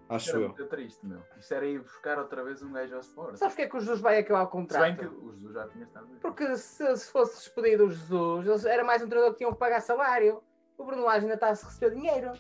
Acho 0.09 0.31
Era 0.31 0.39
eu. 0.39 0.49
muito 0.49 0.67
triste, 0.67 1.07
meu. 1.07 1.21
Isto 1.39 1.55
era 1.55 1.65
ir 1.67 1.81
buscar 1.81 2.19
outra 2.19 2.43
vez 2.43 2.61
um 2.61 2.73
gajo 2.73 2.95
ao 2.95 3.01
Sport. 3.01 3.37
Sabes 3.37 3.55
porque 3.55 3.63
é 3.63 3.69
que 3.69 3.77
o 3.77 3.81
Jesus 3.81 4.01
vai 4.01 4.19
acabar 4.19 4.43
o 4.43 4.47
Se 4.47 4.53
bem 4.53 4.63
contrato? 4.63 4.99
que 4.99 5.07
o 5.07 5.33
Jesus 5.33 5.53
já 5.55 5.69
tinha 5.69 5.85
estado 5.85 6.07
aí. 6.13 6.19
Porque 6.21 6.57
se, 6.57 6.97
se 6.97 7.11
fosse 7.13 7.37
despedido 7.37 7.87
o 7.87 7.91
Jesus, 7.91 8.65
era 8.65 8.83
mais 8.83 9.01
um 9.01 9.09
treinador 9.09 9.33
que 9.33 9.39
tinham 9.39 9.53
que 9.53 9.59
pagar 9.61 9.81
salário. 9.81 10.43
O 10.77 10.85
Bruno 10.85 11.05
Lage 11.05 11.21
ainda 11.25 11.35
está 11.35 11.49
a 11.51 11.55
se 11.55 11.65
receber 11.67 11.95
dinheiro. 11.95 12.33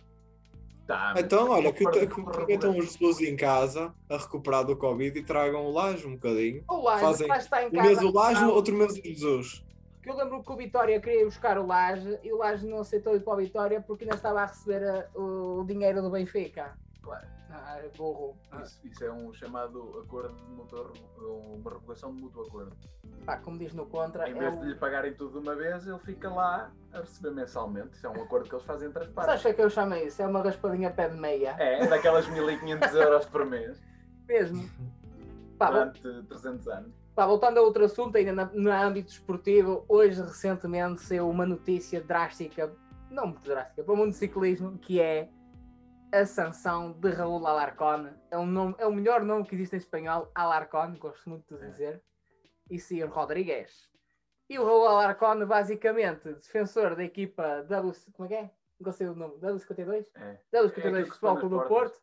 Tá, 0.86 1.14
Então, 1.16 1.50
olha, 1.50 1.72
que, 1.72 1.84
que, 1.84 2.06
que 2.06 2.52
estão 2.52 2.70
os 2.78 2.92
Jesus 2.92 3.20
em 3.20 3.36
casa 3.36 3.92
a 4.08 4.16
recuperar 4.16 4.64
do 4.64 4.76
Covid 4.76 5.18
e 5.18 5.22
tragam 5.24 5.66
o 5.66 5.72
Laje 5.72 6.06
um 6.06 6.12
bocadinho. 6.12 6.62
O 6.70 6.82
Lage 6.84 7.00
Fazem 7.00 7.26
vai 7.28 7.38
estar 7.38 7.62
em 7.64 7.66
Um 7.66 7.70
casa. 7.72 7.88
mês 7.88 8.02
o 8.02 8.12
Laje, 8.12 8.44
Ah, 8.44 8.48
outro 8.48 8.74
mês 8.74 8.92
o 8.92 9.02
Jesus. 9.02 9.64
que 10.02 10.08
eu 10.10 10.16
lembro 10.16 10.40
que 10.44 10.52
o 10.52 10.56
Vitória 10.56 11.00
queria 11.00 11.22
ir 11.22 11.24
buscar 11.24 11.58
o 11.58 11.66
Laje 11.66 12.16
e 12.22 12.32
o 12.32 12.36
Laje 12.38 12.64
não 12.68 12.78
aceitou 12.78 13.16
ir 13.16 13.20
para 13.20 13.32
o 13.34 13.36
Vitória 13.38 13.80
porque 13.84 14.04
ainda 14.04 14.14
estava 14.14 14.42
a 14.42 14.46
receber 14.46 14.84
a- 14.88 15.06
o, 15.18 15.64
dinheiro 15.66 16.00
do 16.00 16.08
Benfica. 16.10 16.78
Claro. 17.06 17.26
Ah, 17.50 17.78
burro. 17.96 18.36
Ah, 18.50 18.62
Isso, 18.62 18.80
isso 18.84 19.04
é 19.04 19.12
um 19.12 19.32
chamado 19.32 20.00
acordo 20.04 20.34
de 20.34 20.42
mútuo, 20.50 20.92
uma 21.20 21.70
revogação 21.70 22.12
de 22.12 22.20
mútuo 22.20 22.42
acordo. 22.42 22.76
pá, 23.24 23.36
como 23.38 23.56
diz 23.58 23.72
no 23.72 23.86
contra, 23.86 24.28
Em 24.28 24.32
é 24.32 24.38
vez 24.38 24.54
o- 24.54 24.60
de 24.60 24.66
lhe 24.66 24.74
pagarem 24.74 25.14
tudo 25.14 25.40
de 25.40 25.46
uma 25.48 25.54
vez, 25.54 25.86
ele 25.86 25.98
fica 26.00 26.28
lá 26.28 26.72
a 26.92 26.98
receber 27.00 27.30
mensalmente. 27.30 27.94
Isso 27.94 28.04
é 28.06 28.10
um 28.10 28.22
acordo 28.24 28.48
que 28.48 28.54
eles 28.56 28.64
fazem 28.66 28.88
entre 28.88 29.04
as 29.04 29.08
partes. 29.08 29.40
que 29.42 29.48
é 29.48 29.52
que 29.54 29.62
eu 29.62 29.70
chamo 29.70 29.94
isso? 29.94 30.20
É 30.20 30.26
uma 30.26 30.42
raspadinha 30.42 30.90
pé 30.90 31.08
de 31.08 31.16
meia. 31.16 31.54
É, 31.58 31.84
é 31.84 31.86
daquelas 31.86 32.26
1500 32.28 32.92
euros 32.94 33.24
por 33.26 33.46
mês 33.46 33.80
Mesmo. 34.28 34.68
Pá, 35.56 35.70
durante 35.70 36.02
300 36.02 36.68
anos. 36.68 36.92
pá, 37.14 37.24
voltando 37.26 37.58
a 37.58 37.62
outro 37.62 37.84
assunto, 37.84 38.14
ainda 38.16 38.44
no 38.52 38.70
âmbito 38.70 39.10
esportivo, 39.10 39.84
hoje 39.88 40.20
recentemente 40.20 41.00
saiu 41.00 41.30
uma 41.30 41.46
notícia 41.46 41.98
drástica, 42.02 42.70
não 43.10 43.28
muito 43.28 43.40
drástica, 43.48 43.82
para 43.82 43.94
o 43.94 43.96
mundo 43.96 44.10
do 44.10 44.14
ciclismo, 44.16 44.76
que 44.76 45.00
é 45.00 45.30
a 46.20 46.26
sanção 46.26 46.92
de 46.92 47.10
Raul 47.10 47.46
Alarcón. 47.46 48.10
É, 48.30 48.38
um 48.38 48.46
nome, 48.46 48.74
é 48.78 48.86
o 48.86 48.92
melhor 48.92 49.22
nome 49.22 49.44
que 49.44 49.54
existe 49.54 49.76
em 49.76 49.78
espanhol, 49.78 50.30
Alarcón, 50.34 50.96
gosto 50.98 51.28
muito 51.28 51.56
de 51.56 51.70
dizer. 51.70 52.02
E 52.70 52.78
sim, 52.78 53.02
Rodrigues. 53.04 53.90
E 54.48 54.58
o 54.58 54.64
Raul 54.64 54.86
Alarcón, 54.86 55.44
basicamente, 55.46 56.32
defensor 56.34 56.96
da 56.96 57.04
equipa 57.04 57.62
W. 57.64 57.94
Como 58.12 58.26
é 58.26 58.28
que 58.28 58.34
é? 58.34 58.50
Não 58.80 58.92
sei 58.92 59.08
o 59.08 59.14
nome. 59.14 59.36
W52? 59.38 60.06
É. 60.14 60.38
W52 60.54 60.96
É 60.96 61.04
Futebol 61.06 61.38
Clube 61.38 61.56
do 61.56 61.62
Porto. 61.66 62.00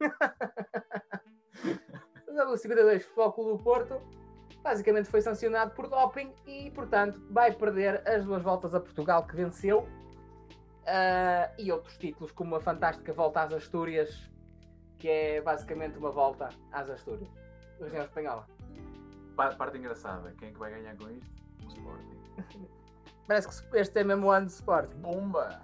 o 2.28 2.32
W52 2.32 3.00
Futebol 3.00 3.32
Clube 3.32 3.52
do 3.52 3.64
Porto 3.64 4.02
basicamente 4.62 5.08
foi 5.08 5.20
sancionado 5.20 5.72
por 5.72 5.88
doping 5.88 6.34
e, 6.44 6.70
portanto, 6.72 7.20
vai 7.30 7.52
perder 7.52 8.06
as 8.08 8.24
duas 8.24 8.42
voltas 8.42 8.74
a 8.74 8.80
Portugal 8.80 9.24
que 9.26 9.36
venceu 9.36 9.88
ah, 10.86 11.50
e 11.58 11.70
outros 11.72 11.96
títulos, 11.98 12.32
como 12.32 12.54
a 12.56 12.60
fantástica 12.60 13.12
Volta 13.12 13.42
às 13.42 13.52
Astúrias, 13.52 14.30
que 14.98 15.08
é 15.08 15.40
basicamente 15.40 15.98
uma 15.98 16.10
volta 16.10 16.48
às 16.72 16.88
Astúrias, 16.90 17.28
região 17.80 18.04
espanhola. 18.04 18.46
Pa- 19.36 19.54
Parte 19.54 19.78
engraçada, 19.78 20.32
quem 20.38 20.48
é 20.48 20.52
que 20.52 20.58
vai 20.58 20.70
ganhar 20.70 20.96
com 20.96 21.10
isto? 21.10 21.30
O 21.64 21.68
Sporting. 21.68 22.68
Parece 23.26 23.62
que 23.70 23.76
este 23.78 23.98
é 24.00 24.04
mesmo 24.04 24.26
o 24.26 24.30
ano 24.30 24.46
de 24.46 24.52
Sporting. 24.52 24.96
Bomba! 24.98 25.60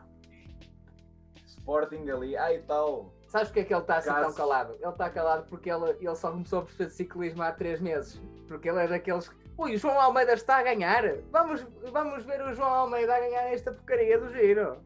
Sporting 1.47 2.09
ali, 2.11 2.37
ai 2.37 2.59
tal. 2.67 3.13
Sabes 3.29 3.49
porque 3.49 3.61
é 3.61 3.65
que 3.65 3.73
ele 3.73 3.81
está 3.81 3.97
assim 3.99 4.11
tão 4.11 4.23
Caso- 4.25 4.37
calado? 4.37 4.75
Ele 4.75 4.89
está 4.91 5.09
calado 5.11 5.47
porque 5.49 5.71
ele, 5.71 5.91
ele 6.01 6.15
só 6.17 6.31
começou 6.31 6.59
a 6.61 6.63
perceber 6.63 6.87
de 6.91 6.95
ciclismo 6.95 7.43
há 7.43 7.53
três 7.53 7.81
meses. 7.81 8.21
Porque 8.49 8.69
ele 8.69 8.81
é 8.81 8.89
daqueles. 8.89 9.31
Ui, 9.57 9.75
o 9.75 9.79
João 9.79 9.99
Almeida 10.01 10.33
está 10.33 10.57
a 10.59 10.63
ganhar! 10.63 11.03
Vamos, 11.31 11.63
vamos 11.93 12.25
ver 12.25 12.43
o 12.43 12.53
João 12.55 12.69
Almeida 12.73 13.15
a 13.15 13.21
ganhar 13.21 13.43
esta 13.53 13.73
porcaria 13.73 14.19
do 14.19 14.31
giro! 14.33 14.79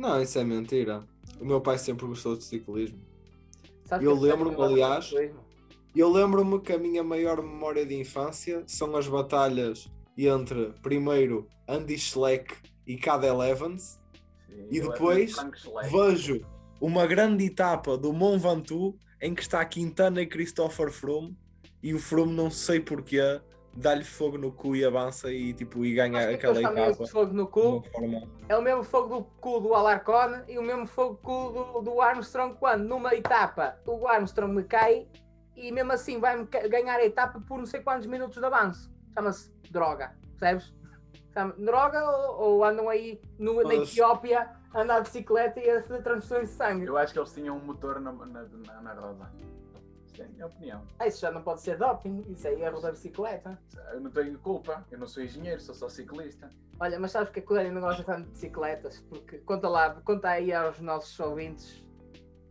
Não, 0.00 0.22
isso 0.22 0.38
é 0.38 0.44
mentira. 0.44 1.06
O 1.38 1.44
meu 1.44 1.60
pai 1.60 1.76
sempre 1.76 2.06
gostou 2.06 2.34
de 2.34 2.42
ciclismo. 2.42 2.98
Sabes 3.84 4.06
Eu 4.06 4.14
lembro-me, 4.14 4.56
aliás? 4.56 5.12
Eu 5.94 6.10
lembro-me 6.10 6.58
que 6.58 6.72
a 6.72 6.78
minha 6.78 7.04
maior 7.04 7.42
memória 7.42 7.84
de 7.84 7.94
infância 7.94 8.64
são 8.66 8.96
as 8.96 9.06
batalhas 9.06 9.90
entre, 10.16 10.72
primeiro, 10.82 11.46
Andy 11.68 11.98
Schleck 11.98 12.54
e 12.86 12.96
Cadel 12.96 13.42
Evans. 13.42 14.00
Sim, 14.48 14.68
E 14.70 14.80
depois. 14.80 15.36
Vejo 15.90 16.46
uma 16.80 17.06
grande 17.06 17.44
etapa 17.44 17.98
do 17.98 18.10
Mont 18.10 18.38
Ventoux 18.40 18.96
em 19.20 19.34
que 19.34 19.42
está 19.42 19.62
Quintana 19.66 20.22
e 20.22 20.26
Christopher 20.26 20.90
Froome 20.90 21.36
e 21.82 21.92
o 21.92 21.98
Froome 21.98 22.32
não 22.32 22.50
sei 22.50 22.80
porquê 22.80 23.38
dá-lhe 23.74 24.04
fogo 24.04 24.36
no 24.36 24.50
cu 24.52 24.74
e 24.76 24.84
avança 24.84 25.32
e, 25.32 25.52
tipo, 25.54 25.84
e 25.84 25.94
ganha 25.94 26.20
é 26.22 26.28
que 26.28 26.34
aquela 26.46 26.60
etapa 26.60 27.06
fogo 27.06 27.32
no 27.32 27.46
cu? 27.46 27.82
É 28.48 28.56
o 28.56 28.62
mesmo 28.62 28.82
fogo 28.82 29.08
do 29.18 29.24
cu 29.40 29.60
do 29.60 29.74
Alarcón 29.74 30.42
e 30.48 30.58
o 30.58 30.62
mesmo 30.62 30.86
fogo 30.86 31.14
do 31.14 31.18
cu 31.18 31.52
do, 31.80 31.82
do 31.82 32.00
Armstrong 32.00 32.54
quando 32.58 32.84
numa 32.84 33.14
etapa 33.14 33.78
o 33.86 34.06
Armstrong 34.08 34.52
me 34.54 34.64
cai 34.64 35.06
e 35.56 35.70
mesmo 35.70 35.92
assim 35.92 36.18
vai-me 36.18 36.46
ca- 36.46 36.66
ganhar 36.68 36.96
a 36.96 37.04
etapa 37.04 37.40
por 37.40 37.58
não 37.58 37.66
sei 37.66 37.80
quantos 37.80 38.06
minutos 38.06 38.38
de 38.38 38.44
avanço. 38.44 38.90
Chama-se 39.14 39.52
droga, 39.70 40.14
percebes? 40.38 40.74
Chama 41.32 41.54
droga 41.58 42.02
ou, 42.10 42.40
ou 42.54 42.64
andam 42.64 42.88
aí 42.88 43.20
no, 43.38 43.62
na 43.62 43.68
Mas- 43.68 43.90
Etiópia 43.90 44.50
a 44.74 44.80
andar 44.82 44.98
de 45.00 45.04
bicicleta 45.10 45.60
e 45.60 45.70
a 45.70 45.82
fazer 45.82 46.02
transfusões 46.02 46.48
de 46.50 46.54
sangue? 46.56 46.86
Eu 46.86 46.96
acho 46.96 47.12
que 47.12 47.18
eles 47.18 47.32
tinham 47.32 47.56
um 47.56 47.60
motor 47.64 48.00
na, 48.00 48.12
na, 48.12 48.26
na, 48.66 48.82
na 48.82 48.94
roda. 48.94 49.30
É 50.20 50.24
a 50.24 50.28
minha 50.28 50.46
opinião. 50.46 50.86
Ah, 50.98 51.06
isso 51.06 51.20
já 51.20 51.30
não 51.30 51.42
pode 51.42 51.62
ser 51.62 51.78
doping, 51.78 52.24
isso 52.28 52.46
é 52.46 52.52
erro 52.60 52.80
da 52.80 52.90
bicicleta. 52.90 53.58
Eu 53.92 54.00
não 54.00 54.10
tenho 54.10 54.38
culpa, 54.38 54.86
eu 54.90 54.98
não 54.98 55.06
sou 55.06 55.22
engenheiro, 55.22 55.60
sou 55.60 55.74
só 55.74 55.88
ciclista. 55.88 56.50
Olha, 56.78 56.98
mas 57.00 57.12
sabes 57.12 57.30
é 57.34 57.40
que 57.40 57.52
o 57.52 57.54
Dani 57.56 57.70
não 57.70 57.80
gosta 57.80 58.04
tanto 58.04 58.24
de 58.26 58.30
bicicletas? 58.32 59.00
Porque 59.08 59.38
conta 59.38 59.68
lá, 59.68 59.94
conta 60.02 60.28
aí 60.28 60.52
aos 60.52 60.78
nossos 60.80 61.18
ouvintes 61.20 61.82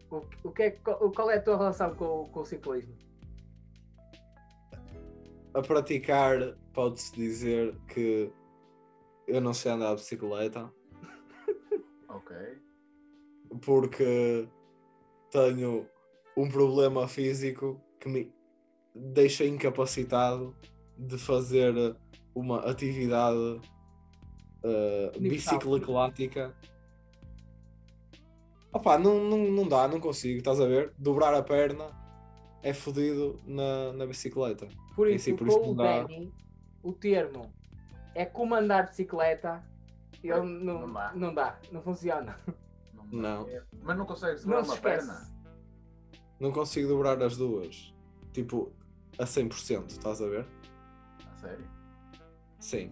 o, 0.09 0.21
o 0.43 0.51
que 0.51 0.63
é, 0.63 0.71
que- 0.71 0.81
qual 1.15 1.29
é 1.29 1.37
a 1.37 1.41
tua 1.41 1.57
relação 1.57 1.93
com, 1.95 2.05
o- 2.23 2.29
com 2.29 2.39
o 2.41 2.45
ciclismo? 2.45 2.95
A 5.53 5.61
praticar, 5.61 6.55
pode-se 6.73 7.13
dizer 7.15 7.75
que 7.87 8.31
eu 9.27 9.41
não 9.41 9.53
sei 9.53 9.71
andar 9.71 9.89
de 9.89 10.01
bicicleta 10.01 10.71
Ok. 12.07 12.35
porque 13.63 14.47
tenho 15.31 15.87
um 16.39 16.49
problema 16.49 17.07
físico 17.07 17.81
que 17.99 18.07
me 18.07 18.33
deixa 18.95 19.45
incapacitado 19.45 20.55
de 20.97 21.17
fazer 21.17 21.73
uma 22.33 22.59
atividade 22.59 23.37
uh, 23.37 25.17
Universal. 25.17 25.59
bicicletática. 25.59 26.55
Opa, 28.71 28.97
não, 28.97 29.23
não, 29.23 29.37
não 29.51 29.67
dá, 29.67 29.87
não 29.87 29.99
consigo, 29.99 30.37
estás 30.37 30.61
a 30.61 30.65
ver? 30.65 30.93
Dobrar 30.97 31.33
a 31.33 31.41
perna 31.41 31.85
é 32.61 32.73
fodido 32.73 33.39
na, 33.45 33.91
na 33.93 34.05
bicicleta. 34.05 34.67
Por 34.95 35.09
isso, 35.09 35.25
sim, 35.25 35.35
por 35.35 35.47
isso 35.47 35.59
o 35.59 35.73
dá. 35.73 36.05
O 36.83 36.93
termo 36.93 37.51
é 38.15 38.25
comandar 38.25 38.87
bicicleta, 38.87 39.63
ele 40.23 40.35
Não 40.41 40.87
não, 40.87 40.93
dá. 40.93 41.11
não 41.15 41.33
dá, 41.33 41.59
não 41.71 41.81
funciona. 41.81 42.37
Não. 42.93 43.05
Não. 43.11 43.47
É, 43.49 43.63
Mas 43.81 43.97
não 43.97 44.05
consegues 44.05 44.45
Não 44.45 44.61
dobrar 44.61 44.67
uma 44.67 44.75
esquece. 44.75 45.07
perna. 45.07 45.38
Não 46.39 46.51
consigo 46.51 46.87
dobrar 46.87 47.21
as 47.21 47.35
duas. 47.37 47.93
Tipo, 48.33 48.71
a 49.17 49.23
100%, 49.25 49.89
estás 49.89 50.21
a 50.21 50.27
ver? 50.27 50.47
A 51.31 51.35
sério? 51.35 51.65
Sim. 52.59 52.91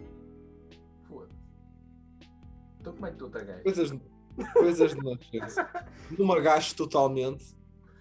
Foda-se. 1.04 1.38
Então 2.80 2.94
como 2.94 3.06
é 3.06 3.12
que 3.12 3.18
tu 3.18 3.30
te? 3.30 3.64
Coisas, 3.64 3.94
coisas 4.54 4.96
de 4.96 5.02
nascença. 5.04 5.70
Não 6.18 6.26
me 6.28 6.34
agacho 6.38 6.76
totalmente. 6.76 7.56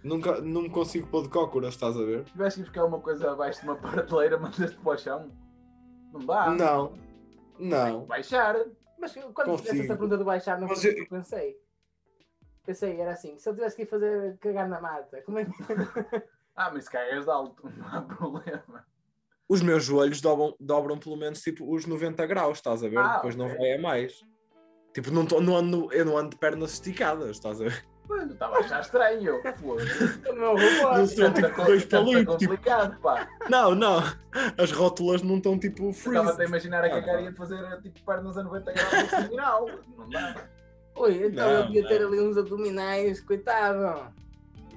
Nunca, 0.04 0.40
não 0.40 0.62
me 0.62 0.70
consigo 0.70 1.08
pôr 1.08 1.24
de 1.24 1.28
cócoras, 1.28 1.74
estás 1.74 1.96
a 1.96 2.04
ver? 2.04 2.24
Se 2.26 2.30
tivesse 2.32 2.56
que 2.58 2.62
buscar 2.62 2.84
uma 2.84 3.00
coisa 3.00 3.32
abaixo 3.32 3.60
de 3.60 3.66
uma 3.66 3.74
prateleira, 3.74 4.38
mandaste 4.38 4.76
para 4.76 4.92
o 4.92 4.96
chão. 4.96 5.32
Não 6.12 6.24
dá. 6.24 6.50
Não. 6.54 6.92
Não. 7.58 8.04
Baixar. 8.06 8.54
Mas 9.00 9.12
quando 9.14 9.32
Consigo. 9.34 9.56
fizeste 9.58 9.80
essa 9.80 9.88
pergunta 9.94 10.16
do 10.16 10.24
baixar, 10.24 10.60
não 10.60 10.68
foi 10.68 10.76
o 10.76 10.86
eu- 10.86 10.94
que 10.94 11.00
eu 11.00 11.08
pensei. 11.08 11.56
Pensei, 12.66 13.00
era 13.00 13.12
assim, 13.12 13.38
se 13.38 13.48
eu 13.48 13.54
tivesse 13.54 13.76
que 13.76 13.82
ir 13.82 13.86
fazer 13.86 14.36
cagar 14.38 14.68
na 14.68 14.80
mata, 14.80 15.22
como 15.22 15.38
é 15.38 15.44
que. 15.44 15.52
Ah, 16.58 16.70
mas 16.72 16.84
se 16.84 16.90
cagas 16.90 17.26
de 17.26 17.30
alto, 17.30 17.68
não 17.76 17.86
há 17.86 18.00
problema. 18.00 18.82
Os 19.46 19.60
meus 19.60 19.84
joelhos 19.84 20.22
dobram, 20.22 20.56
dobram 20.58 20.98
pelo 20.98 21.14
menos 21.14 21.42
tipo 21.42 21.70
os 21.70 21.84
90 21.84 22.24
graus, 22.26 22.56
estás 22.56 22.82
a 22.82 22.88
ver? 22.88 22.96
Ah, 22.98 23.16
Depois 23.16 23.36
não 23.36 23.44
ok. 23.44 23.58
vai 23.58 23.72
a 23.74 23.78
mais. 23.80 24.24
Tipo, 24.94 25.10
não, 25.10 25.26
tô, 25.26 25.38
não 25.38 25.54
ando, 25.54 25.92
eu 25.92 26.06
não 26.06 26.16
ando 26.16 26.30
de 26.30 26.36
pernas 26.38 26.72
esticadas, 26.72 27.28
estás 27.32 27.60
a 27.60 27.64
ver? 27.64 27.84
Mano, 28.08 28.32
estava 28.32 28.56
a 28.56 28.60
achar 28.60 28.80
estranho. 28.80 29.42
Não 30.34 31.06
são 31.06 31.32
tipo 31.34 31.64
dois 31.64 31.84
Tanto 31.84 32.10
palitos. 32.12 32.36
Tipo, 32.36 32.56
pá. 33.02 33.28
não, 33.50 33.74
não. 33.74 33.98
As 34.56 34.70
rótulas 34.70 35.22
não 35.22 35.36
estão 35.38 35.58
tipo 35.58 35.84
Eu 35.86 35.90
Estava 35.90 36.24
freeze. 36.28 36.42
a 36.42 36.44
imaginar 36.46 36.84
a 36.84 36.86
Ah, 36.86 36.90
cagar 36.90 37.16
pá. 37.16 37.22
e 37.22 37.28
a 37.28 37.32
fazer 37.34 37.82
tipo 37.82 38.00
pernas 38.04 38.38
a 38.38 38.42
90 38.44 38.72
graus 38.72 39.12
abdominal. 39.14 39.66
Não 39.98 40.08
dá. 40.08 40.48
Ui, 40.96 41.26
então 41.26 41.50
eu 41.50 41.60
Não, 41.60 41.66
devia 41.66 41.86
ter 41.88 42.02
ali 42.02 42.20
uns 42.20 42.36
abdominais, 42.38 43.20
coitado. 43.20 44.12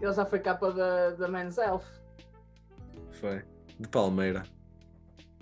Ele 0.02 0.14
já 0.14 0.26
foi 0.26 0.40
capa 0.40 0.72
da, 0.72 1.12
da 1.12 1.28
Men's 1.28 1.58
Health, 1.58 1.84
Foi. 3.12 3.44
De 3.80 3.88
Palmeira. 3.88 4.44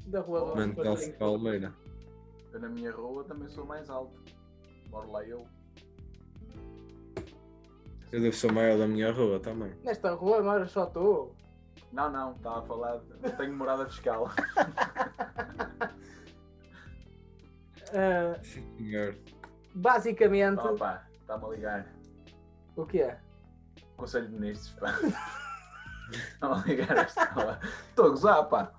da 0.05 0.19
rua 0.21 0.53
do 0.55 0.75
Calça 0.83 1.11
de. 1.11 1.17
Palmeira. 1.17 1.73
Eu 2.53 2.59
na 2.59 2.69
minha 2.69 2.91
rua 2.91 3.23
também 3.23 3.47
sou 3.49 3.65
mais 3.65 3.89
alto. 3.89 4.21
Moro 4.89 5.11
lá 5.11 5.23
eu. 5.23 5.45
Eu 8.11 8.21
devo 8.21 8.35
ser 8.35 8.51
o 8.51 8.53
maior 8.53 8.77
da 8.77 8.87
minha 8.87 9.11
rua 9.11 9.39
também. 9.39 9.73
Nesta 9.83 10.13
rua 10.13 10.41
mora 10.41 10.65
só 10.67 10.85
tu. 10.85 11.31
Não, 11.91 12.11
não, 12.11 12.33
estava 12.33 12.59
a 12.59 12.61
falar. 12.63 12.97
De... 12.99 13.31
Tenho 13.37 13.55
morada 13.55 13.85
fiscal. 13.87 14.29
Sim, 18.43 18.63
senhor. 18.77 19.17
Basicamente, 19.77 20.59
Opa, 20.59 21.03
está-me 21.21 21.45
a 21.45 21.47
ligar. 21.49 21.85
o 22.75 22.85
que 22.85 23.01
é? 23.01 23.17
Conselho 23.95 24.27
de 24.27 24.33
Ministros, 24.33 24.71
pá. 24.79 24.93
Está-me 26.11 26.53
a 26.55 26.63
ligar 26.65 26.97
a 26.97 27.01
escola. 27.03 27.59
Estou 27.89 28.05
a 28.05 28.09
gozar, 28.09 28.45
pá. 28.45 28.71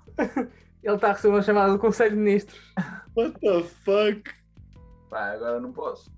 Ele 0.82 0.94
está 0.94 1.10
a 1.10 1.12
receber 1.12 1.34
uma 1.34 1.42
chamada 1.42 1.72
do 1.72 1.78
Conselho 1.78 2.10
de 2.10 2.16
Ministros. 2.16 2.74
What 3.16 3.38
the 3.40 3.62
fuck? 3.62 4.30
Pá, 5.10 5.32
agora 5.32 5.60
não 5.60 5.72
posso. 5.72 6.10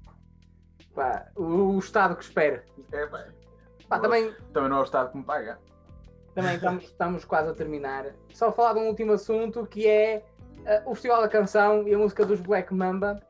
Pá, 0.95 1.27
o, 1.37 1.75
o 1.75 1.79
Estado 1.79 2.17
que 2.17 2.23
espera. 2.25 2.65
É, 2.93 3.07
pá. 3.07 3.25
Pá, 3.89 3.99
também, 3.99 4.33
Também 4.53 4.71
não 4.71 4.77
é 4.79 4.81
o 4.81 4.85
Estado 4.85 5.11
que 5.11 5.17
me 5.19 5.25
paga. 5.25 5.59
também 6.35 6.55
estamos, 6.55 6.85
estamos 6.85 7.25
quase 7.25 7.51
a 7.51 7.55
terminar. 7.55 8.07
Só 8.33 8.53
falar 8.53 8.75
de 8.75 8.79
um 8.81 8.89
último 8.89 9.13
assunto 9.13 9.67
que 9.67 9.87
é 9.89 10.25
ah, 10.67 10.83
o 10.87 10.95
Festival 10.95 11.23
da 11.23 11.29
Canção 11.29 11.89
e 11.89 11.95
a 11.95 11.99
música 11.99 12.25
dos 12.25 12.41
Black 12.41 12.73
Mamba. 12.73 13.21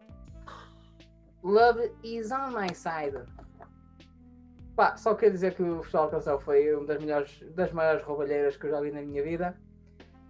Love 1.43 1.93
is 2.03 2.31
on 2.31 2.51
my 2.53 2.69
side. 2.75 3.19
Pá, 4.77 4.97
só 4.97 5.15
quero 5.15 5.33
dizer 5.33 5.55
que 5.55 5.63
o 5.63 5.83
Festival 5.83 6.07
da 6.07 6.11
Canção 6.13 6.39
foi 6.41 6.75
uma 6.75 6.87
das, 6.87 7.01
melhores, 7.01 7.41
das 7.55 7.73
maiores 7.73 8.03
roubalheiras 8.03 8.57
que 8.57 8.67
eu 8.67 8.71
já 8.71 8.81
vi 8.81 8.91
na 8.91 9.03
minha 9.03 9.23
vida. 9.23 9.57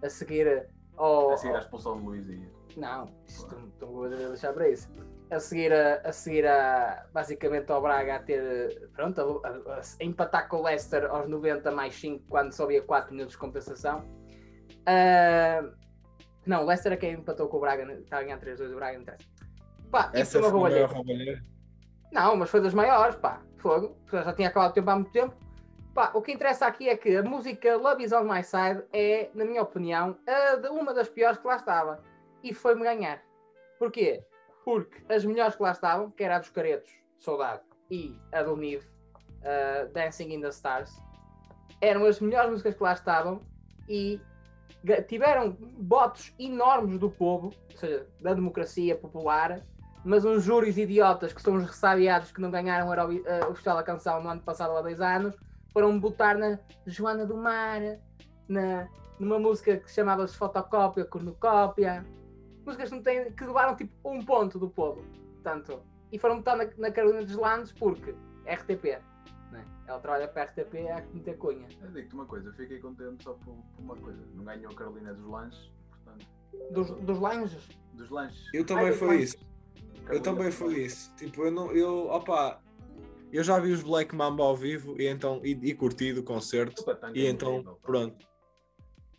A 0.03 0.09
seguir 0.09 0.67
ao. 0.97 1.31
A 1.33 1.37
seguir 1.37 1.55
a 1.57 1.59
expulsão 1.59 2.01
de 2.01 2.33
e. 2.35 2.51
Não, 2.77 3.05
isto 3.27 3.55
não 3.81 3.89
vou 3.93 4.09
deixar 4.09 4.53
para 4.53 4.69
isso. 4.69 4.89
A 5.31 5.39
seguir, 5.39 5.73
a, 5.73 5.97
a 6.05 6.13
seguir 6.13 6.47
a, 6.47 7.07
basicamente 7.13 7.71
ao 7.71 7.81
Braga 7.83 8.17
a 8.17 8.19
ter, 8.21 8.89
pronto, 8.95 9.21
a, 9.45 9.49
a- 9.49 9.81
a 10.01 10.05
empatar 10.05 10.49
com 10.49 10.57
o 10.57 10.63
Leicester 10.63 11.05
aos 11.11 11.29
90 11.29 11.71
mais 11.71 11.95
5, 11.95 12.25
quando 12.29 12.53
só 12.53 12.65
havia 12.65 12.83
4 12.83 13.13
minutos 13.13 13.33
de 13.35 13.39
compensação. 13.39 14.03
Ah, 14.87 15.69
não, 16.47 16.63
o 16.63 16.67
Leicester 16.67 16.93
é 16.93 16.97
quem 16.97 17.13
empatou 17.15 17.49
com 17.49 17.59
o 17.59 17.61
Braga, 17.61 17.85
está 17.93 18.19
a 18.19 18.23
ganhar 18.23 18.41
3-2 18.41 18.73
o 18.73 18.77
Braga, 18.77 18.95
não 18.95 19.03
interessa. 19.03 19.29
Pá, 19.91 20.11
Essa 20.15 20.39
foi 20.39 20.43
uma 20.43 20.51
roubalheira. 20.51 20.87
roubalheira. 20.87 21.45
Não, 22.13 22.37
mas 22.37 22.51
foi 22.51 22.61
das 22.61 22.75
maiores, 22.75 23.17
pá. 23.17 23.41
Fogo. 23.59 23.97
Já 24.11 24.33
tinha 24.33 24.49
acabado 24.49 24.71
o 24.71 24.75
tempo 24.75 24.91
há 24.91 24.95
muito 24.95 25.11
tempo. 25.13 25.35
Pá, 25.95 26.11
o 26.15 26.23
que 26.23 26.33
interessa 26.33 26.67
aqui 26.67 26.89
é 26.89 26.97
que 26.97 27.17
a 27.17 27.23
música 27.23 27.77
Love 27.77 28.05
Is 28.05 28.13
On 28.13 28.23
My 28.23 28.43
Side 28.43 28.85
é, 28.93 29.31
na 29.35 29.45
minha 29.45 29.63
opinião, 29.63 30.17
a 30.27 30.71
uma 30.71 30.95
das 30.95 31.09
piores 31.09 31.39
que 31.39 31.47
lá 31.47 31.57
estava. 31.57 32.03
E 32.43 32.55
foi-me 32.55 32.83
ganhar. 32.83 33.21
Porquê? 33.79 34.25
Porque 34.65 35.03
as 35.13 35.25
melhores 35.25 35.57
que 35.57 35.63
lá 35.63 35.73
estavam, 35.73 36.11
que 36.11 36.23
era 36.23 36.37
a 36.37 36.39
dos 36.39 36.51
Caretos, 36.51 36.93
Soldado, 37.19 37.63
e 37.91 38.17
a 38.33 38.43
do 38.43 38.57
Nive, 38.57 38.87
uh, 39.41 39.93
Dancing 39.93 40.33
in 40.33 40.41
the 40.41 40.49
Stars, 40.49 40.91
eram 41.81 42.05
as 42.05 42.21
melhores 42.21 42.51
músicas 42.51 42.75
que 42.75 42.83
lá 42.83 42.93
estavam 42.93 43.41
e 43.89 44.21
tiveram 45.09 45.57
votos 45.81 46.33
enormes 46.39 46.99
do 46.99 47.11
povo, 47.11 47.53
ou 47.73 47.77
seja, 47.77 48.07
da 48.21 48.33
democracia 48.33 48.97
popular, 48.97 49.61
mas 50.05 50.25
uns 50.25 50.45
júris 50.45 50.79
idiotas 50.79 51.33
que 51.33 51.43
são 51.43 51.57
os 51.57 51.65
ressabiados 51.65 52.33
que 52.33 52.41
não 52.41 52.51
ganharam 52.51 52.89
o 52.89 53.13
eh, 53.13 53.47
Festival 53.53 53.77
da 53.77 53.83
Canção 53.83 54.23
no 54.23 54.29
ano 54.29 54.41
passado 54.41 54.77
há 54.77 54.83
dois 54.83 55.01
anos 55.01 55.37
foram 55.73 55.99
botar 55.99 56.37
na 56.37 56.59
Joana 56.87 57.25
do 57.27 57.37
Mar, 57.37 57.81
na, 58.49 58.89
numa 59.19 59.39
música 59.39 59.77
que 59.77 59.91
chamava-se 59.91 60.37
Fotocópia, 60.37 61.05
Cornucópia, 61.05 62.05
músicas 62.65 62.89
que, 62.89 62.97
não 62.97 63.03
têm, 63.03 63.33
que 63.33 63.45
levaram 63.45 63.77
tipo 63.77 63.93
um 64.05 64.25
ponto 64.25 64.59
do 64.59 64.69
povo, 64.69 65.03
portanto, 65.35 65.81
e 66.11 66.19
foram 66.19 66.39
botar 66.39 66.57
na, 66.57 66.69
na 66.77 66.91
Carolina 66.91 67.23
dos 67.23 67.37
Landes 67.37 67.73
porque 67.73 68.15
RTP, 68.47 69.01
né? 69.53 69.65
ela 69.87 70.01
trabalha 70.01 70.27
para 70.27 70.43
a 70.43 70.47
RTP 70.47 70.75
é 70.75 70.93
a 70.93 71.03
meter 71.13 71.37
cunha. 71.37 71.69
Eu 71.81 71.91
digo-te 71.93 72.15
uma 72.15 72.27
coisa, 72.27 72.49
eu 72.49 72.53
fiquei 72.55 72.79
contente 72.81 73.23
só 73.23 73.35
por, 73.35 73.55
por 73.55 73.83
uma 73.83 73.97
coisa. 73.97 74.21
Não 74.35 74.45
ganhou 74.45 74.73
a 74.73 74.75
Carolina 74.75 75.15
dos 75.15 75.27
lanches, 75.27 75.71
portanto. 75.89 76.27
Dos, 76.73 76.91
dos 76.91 77.19
lanches, 77.21 77.69
Dos 77.93 78.11
lanches. 78.11 78.49
Eu 78.53 78.65
também 78.65 78.87
Ai, 78.87 78.93
foi 78.93 79.23
isso. 79.23 79.50
Eu 80.13 80.23
também 80.23 80.45
lanches. 80.45 80.63
isso. 80.93 81.15
Tipo, 81.17 81.45
eu 81.45 81.51
não. 81.51 81.73
Eu, 81.73 82.09
opa, 82.09 82.61
eu 83.33 83.43
já 83.45 83.59
vi 83.59 83.73
os 83.73 83.83
Black 83.83 84.15
Mamba 84.15 84.43
ao 84.45 84.57
vivo 84.57 85.01
e 85.01 85.07
então 85.07 85.41
e, 85.45 85.51
e 85.53 85.75
curti 85.75 86.13
do 86.13 86.23
concerto. 86.23 86.85
E 87.15 87.27
é 87.27 87.31
então, 87.31 87.55
incrível, 87.59 87.79
pronto. 87.83 88.29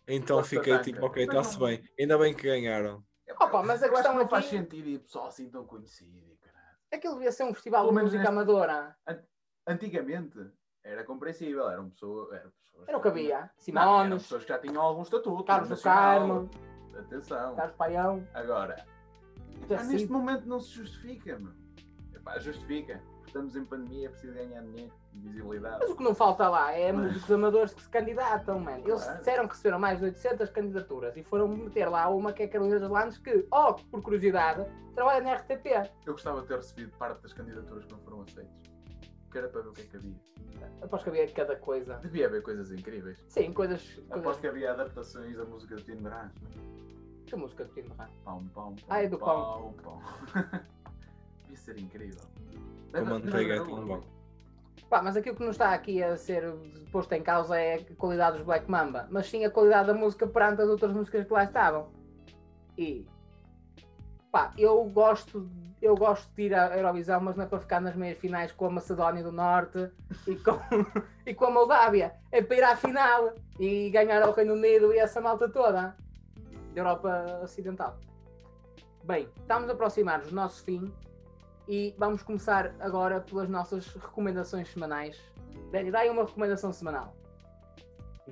Então 0.06 0.42
fiquei 0.44 0.72
Tatanka. 0.72 0.84
tipo, 0.92 1.06
ok, 1.06 1.24
está-se 1.24 1.58
não- 1.58 1.66
bem. 1.66 1.82
Ainda 1.98 2.18
bem 2.18 2.34
que 2.34 2.42
ganharam. 2.42 3.02
É, 3.26 3.32
Opa, 3.34 3.62
mas 3.62 3.82
a 3.82 3.88
questão 3.88 4.12
que 4.12 4.18
não 4.18 4.28
faz 4.28 4.46
sentido 4.46 4.88
e 4.88 4.98
pessoal 4.98 5.26
assim 5.28 5.48
tão 5.48 5.64
conhecido. 5.64 6.20
caralho. 6.40 6.76
aquilo 6.92 7.14
devia 7.14 7.32
ser 7.32 7.44
um 7.44 7.54
festival 7.54 7.82
Pelo 7.82 7.90
de 7.90 7.96
menos 7.96 8.12
música 8.12 8.30
neste- 8.30 8.32
amadora. 8.52 8.96
Antigamente 9.66 10.38
era 10.84 11.04
compreensível, 11.04 11.68
eram 11.70 11.88
pessoas. 11.90 12.32
Eram 12.32 12.50
pessoas 12.50 12.88
Era 12.88 12.98
o 12.98 13.00
que 13.00 13.08
havia. 13.08 13.50
Simones, 13.56 14.22
pessoas 14.24 14.42
que 14.42 14.48
já 14.48 14.58
tinham 14.58 14.82
algum 14.82 15.02
estatuto. 15.02 15.44
Carlos 15.44 15.68
do. 15.68 15.82
Carmo, 15.82 16.50
Atenção. 16.98 17.54
Carlos 17.56 17.76
Paião. 17.76 18.28
Agora, 18.34 18.84
Já 19.68 19.76
Ah, 19.76 19.78
sei. 19.80 19.92
neste 19.94 20.10
momento 20.10 20.46
não 20.46 20.60
se 20.60 20.70
justifica, 20.72 21.38
mano. 21.38 21.56
Epá, 22.14 22.38
justifica. 22.38 23.00
Estamos 23.26 23.56
em 23.56 23.64
pandemia, 23.64 24.08
é 24.08 24.10
preciso 24.10 24.34
ganhar 24.34 24.60
dinheiro 24.62 24.92
e 25.14 25.18
visibilidade. 25.18 25.78
Mas 25.80 25.90
o 25.90 25.96
que 25.96 26.02
não 26.04 26.14
falta 26.14 26.48
lá 26.50 26.72
é 26.72 26.92
Mas- 26.92 27.06
músicos 27.12 27.32
amadores 27.32 27.72
que 27.72 27.82
se 27.82 27.88
candidatam, 27.88 28.58
mano. 28.60 28.86
Eles 28.86 29.02
Claro. 29.02 29.18
disseram 29.18 29.44
que 29.48 29.54
receberam 29.54 29.78
mais 29.78 29.98
de 29.98 30.04
800 30.06 30.50
candidaturas 30.50 31.16
e 31.16 31.22
foram 31.22 31.48
meter 31.48 31.88
lá 31.88 32.08
uma 32.10 32.32
que 32.32 32.42
é 32.42 32.48
Carolina 32.48 32.78
dos 32.78 32.90
Landes 32.90 33.16
que, 33.18 33.46
oh, 33.50 33.74
por 33.74 34.02
curiosidade, 34.02 34.66
trabalha 34.94 35.22
na 35.24 35.32
RTP. 35.34 35.66
Eu 36.04 36.12
gostava 36.12 36.42
de 36.42 36.48
ter 36.48 36.56
recebido 36.56 36.90
parte 36.98 37.22
das 37.22 37.32
candidaturas 37.32 37.84
que 37.86 37.92
não 37.92 38.00
foram 38.00 38.20
aceitas. 38.22 38.52
Que 39.30 39.38
era 39.38 39.48
para 39.48 39.62
ver 39.62 39.68
o 39.68 39.72
que 39.72 39.80
é 39.80 39.84
que 39.86 39.96
havia. 39.96 40.14
Aposto 40.82 41.04
que 41.04 41.10
havia 41.10 41.32
cada 41.32 41.56
coisa. 41.56 41.94
Devia 42.02 42.26
haver 42.26 42.42
coisas 42.42 42.70
incríveis. 42.70 43.24
Sim, 43.28 43.50
coisas. 43.54 43.82
coisas... 43.82 44.10
Aposto 44.12 44.40
que 44.40 44.46
havia 44.46 44.72
adaptações 44.72 45.34
da 45.38 45.44
música 45.46 45.74
do 45.76 45.82
Tino 45.82 46.02
Brás. 46.02 46.30
Que 47.32 47.36
música 47.36 47.64
de 47.64 47.72
Tino 47.72 47.94
Rã? 47.94 48.06
Pão, 48.26 48.44
pão, 48.52 48.74
pão. 48.74 48.76
Ah, 48.90 49.02
é 49.02 49.08
do 49.08 49.16
pão. 49.16 49.72
pão. 49.82 49.98
Devia 51.38 51.56
ser 51.56 51.78
incrível. 51.78 52.20
Com 52.92 53.04
manteiga 53.06 53.54
é 53.54 53.56
tão 53.56 53.86
bom. 53.86 54.02
Pá, 54.90 55.00
mas 55.00 55.16
aquilo 55.16 55.36
que 55.36 55.42
não 55.42 55.50
está 55.50 55.72
aqui 55.72 56.02
a 56.02 56.14
ser 56.18 56.44
posto 56.92 57.10
em 57.14 57.22
causa 57.22 57.58
é 57.58 57.76
a 57.76 57.94
qualidade 57.96 58.36
dos 58.36 58.44
Black 58.44 58.70
Mamba, 58.70 59.08
mas 59.10 59.30
sim 59.30 59.46
a 59.46 59.50
qualidade 59.50 59.86
da 59.86 59.94
música 59.94 60.26
perante 60.26 60.60
as 60.60 60.68
outras 60.68 60.92
músicas 60.92 61.26
que 61.26 61.32
lá 61.32 61.44
estavam. 61.44 61.88
E 62.76 63.06
pá, 64.30 64.52
eu 64.58 64.84
gosto, 64.90 65.48
eu 65.80 65.96
gosto 65.96 66.30
de 66.34 66.42
ir 66.42 66.54
à 66.54 66.76
Eurovisão, 66.76 67.18
mas 67.22 67.34
não 67.34 67.44
é 67.44 67.46
para 67.46 67.60
ficar 67.60 67.80
nas 67.80 67.96
meias 67.96 68.18
finais 68.18 68.52
com 68.52 68.66
a 68.66 68.70
Macedónia 68.70 69.22
do 69.22 69.32
Norte 69.32 69.90
e 70.26 70.36
com, 70.36 70.58
e 71.24 71.34
com 71.34 71.46
a 71.46 71.50
Moldávia. 71.50 72.12
É 72.30 72.42
para 72.42 72.56
ir 72.58 72.62
à 72.62 72.76
final 72.76 73.32
e 73.58 73.88
ganhar 73.88 74.20
ao 74.20 74.34
Reino 74.34 74.52
Unido 74.52 74.92
e 74.92 74.98
essa 74.98 75.18
malta 75.18 75.48
toda 75.48 75.96
da 76.72 76.80
Europa 76.80 77.40
Ocidental. 77.42 77.98
Bem, 79.04 79.28
estamos 79.40 79.68
a 79.68 79.72
aproximar-nos 79.72 80.28
do 80.28 80.34
nosso 80.34 80.62
fim 80.64 80.92
e 81.68 81.94
vamos 81.98 82.22
começar 82.22 82.74
agora 82.80 83.20
pelas 83.20 83.48
nossas 83.48 83.86
recomendações 83.94 84.68
semanais. 84.72 85.20
Dani, 85.70 85.90
dá 85.90 86.00
aí 86.00 86.10
uma 86.10 86.24
recomendação 86.24 86.72
semanal. 86.72 87.16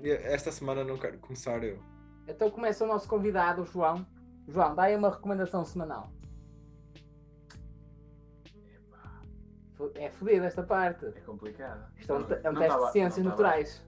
Esta 0.03 0.53
semana 0.53 0.85
não 0.85 0.97
quero 0.97 1.19
começar 1.19 1.63
eu. 1.65 1.79
Então 2.29 2.51
começa 2.51 2.85
o 2.85 2.87
nosso 2.87 3.09
convidado, 3.09 3.63
o 3.63 3.67
João. 3.67 4.07
João, 4.47 4.75
dá 4.75 4.85
aí 4.85 4.97
uma 4.97 5.11
recomendação 5.11 5.65
semanal. 5.65 6.13
É 9.95 10.11
fodido 10.11 10.45
esta 10.45 10.63
parte. 10.63 11.07
É 11.07 11.21
complicado. 11.21 11.91
Isto 11.99 12.13
é 12.13 12.17
um, 12.17 12.19
Não- 12.21 12.29
é 12.37 12.51
um 12.51 12.53
não 12.53 12.61
teste 12.61 12.69
tava- 12.77 12.87
de 12.87 12.93
ciências 12.93 13.27
naturais. 13.27 13.87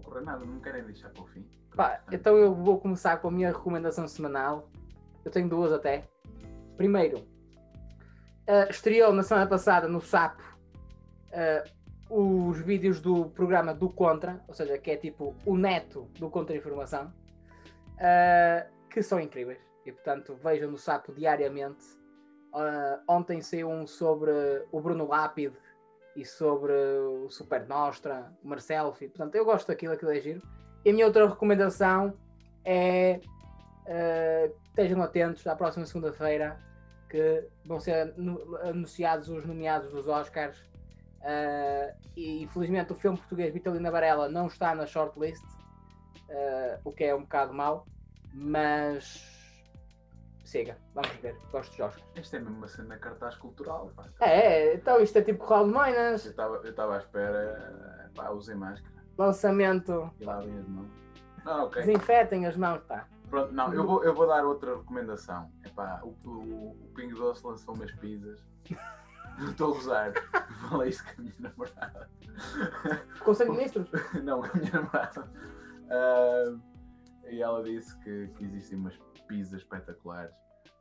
Ocorrer 0.00 0.24
nada, 0.24 0.44
não 0.44 0.60
querem 0.60 0.84
deixar 0.84 1.10
para 1.10 1.22
o 1.22 1.26
fim. 1.26 1.46
Pá, 1.74 2.02
então 2.10 2.36
eu 2.36 2.54
vou 2.54 2.80
começar 2.80 3.16
com 3.18 3.28
a 3.28 3.30
minha 3.30 3.52
recomendação 3.52 4.06
semanal. 4.08 4.68
Eu 5.24 5.30
tenho 5.30 5.48
duas 5.48 5.72
até. 5.72 6.08
Primeiro, 6.76 7.24
Uh, 8.50 8.68
estreou 8.68 9.12
na 9.12 9.22
semana 9.22 9.46
passada 9.46 9.86
no 9.86 10.00
Sapo 10.00 10.42
uh, 12.10 12.48
os 12.48 12.58
vídeos 12.60 13.00
do 13.00 13.26
programa 13.26 13.72
do 13.72 13.88
Contra, 13.88 14.42
ou 14.48 14.54
seja, 14.54 14.76
que 14.76 14.90
é 14.90 14.96
tipo 14.96 15.36
o 15.46 15.56
neto 15.56 16.08
do 16.18 16.28
Contra-Informação, 16.28 17.14
uh, 17.94 18.68
que 18.88 19.02
são 19.02 19.20
incríveis. 19.20 19.60
E 19.86 19.92
portanto 19.92 20.34
vejam 20.42 20.68
no 20.68 20.76
Sapo 20.76 21.12
diariamente. 21.12 21.84
ontem 23.08 23.40
saiu 23.40 23.70
um 23.70 23.86
sobre 23.86 24.32
o 24.72 24.80
Bruno 24.80 25.06
Lápide 25.06 25.56
e 26.16 26.24
sobre 26.24 26.72
o 26.72 27.30
Super 27.30 27.66
Nostra, 27.66 28.32
o 28.42 28.48
Marcelfi. 28.48 29.08
Portanto, 29.08 29.34
eu 29.34 29.44
gosto 29.44 29.68
daquilo, 29.68 29.94
aquilo 29.94 30.12
é 30.12 30.20
giro. 30.20 30.42
E 30.84 30.90
a 30.90 30.92
minha 30.92 31.06
outra 31.06 31.28
recomendação 31.28 32.14
é 32.64 33.20
uh, 33.86 34.54
estejam 34.64 35.02
atentos 35.02 35.46
à 35.46 35.54
próxima 35.54 35.86
segunda-feira 35.86 36.58
que 37.08 37.44
vão 37.64 37.80
ser 37.80 38.14
anunciados 38.62 39.28
os 39.28 39.44
nomeados 39.44 39.92
dos 39.92 40.06
Oscars. 40.06 40.58
Uh, 41.20 41.94
e 42.16 42.42
infelizmente 42.42 42.92
o 42.92 42.94
filme 42.94 43.18
português 43.18 43.52
Vitalina 43.52 43.90
Varela 43.90 44.28
não 44.28 44.46
está 44.46 44.74
na 44.74 44.86
shortlist, 44.86 45.44
uh, 45.44 46.80
o 46.84 46.92
que 46.92 47.04
é 47.04 47.14
um 47.14 47.22
bocado 47.22 47.52
mau, 47.52 47.86
mas 48.32 49.39
siga, 50.50 50.76
vamos 50.94 51.12
ver, 51.22 51.36
gosto 51.52 51.70
dos 51.70 51.80
Oscars. 51.80 52.04
Isto 52.16 52.36
é 52.36 52.38
mesmo 52.40 52.56
uma 52.56 52.66
cena 52.66 52.98
cartaz 52.98 53.36
cultural. 53.36 53.92
Pá. 53.94 54.04
É, 54.20 54.74
então 54.74 55.00
isto 55.00 55.16
é 55.16 55.22
tipo 55.22 55.44
Raul 55.44 55.66
de 55.66 55.72
Minas. 55.72 56.24
Eu 56.24 56.70
estava 56.70 56.96
à 56.96 56.98
espera, 56.98 58.10
pá, 58.14 58.30
usem 58.30 58.56
máscara. 58.56 58.92
Lançamento. 59.16 60.10
E 60.18 60.24
lavem 60.24 60.58
as 60.58 60.66
mãos. 60.66 60.90
Ah, 61.44 61.64
ok. 61.64 61.82
Desinfetem 61.82 62.46
as 62.46 62.56
mãos, 62.56 62.82
pá. 62.82 63.06
Pronto, 63.28 63.52
não, 63.52 63.72
eu 63.72 63.86
vou, 63.86 64.02
eu 64.02 64.12
vou 64.12 64.26
dar 64.26 64.44
outra 64.44 64.76
recomendação. 64.76 65.52
Epá, 65.64 66.00
o, 66.02 66.08
o, 66.28 66.76
o 66.82 66.92
Pingo 66.96 67.14
Doce 67.14 67.46
lançou 67.46 67.74
umas 67.74 67.92
pizzas. 67.92 68.42
Não 69.38 69.50
estou 69.52 69.72
a 69.72 69.74
gozar. 69.76 70.12
Falei 70.68 70.88
isso 70.88 71.04
com 71.04 71.10
a 71.10 71.22
minha 71.22 71.34
namorada. 71.38 72.10
Conselho 73.20 73.52
de 73.52 73.56
Ministros? 73.56 73.88
Não, 74.24 74.40
com 74.40 74.48
a 74.48 74.54
minha 74.54 74.72
namorada. 74.72 75.28
Uh, 75.86 76.60
e 77.30 77.42
ela 77.42 77.62
disse 77.62 77.96
que, 78.00 78.28
que 78.36 78.44
existem 78.44 78.78
umas 78.78 78.96
pizzas 79.28 79.60
espetaculares 79.60 80.34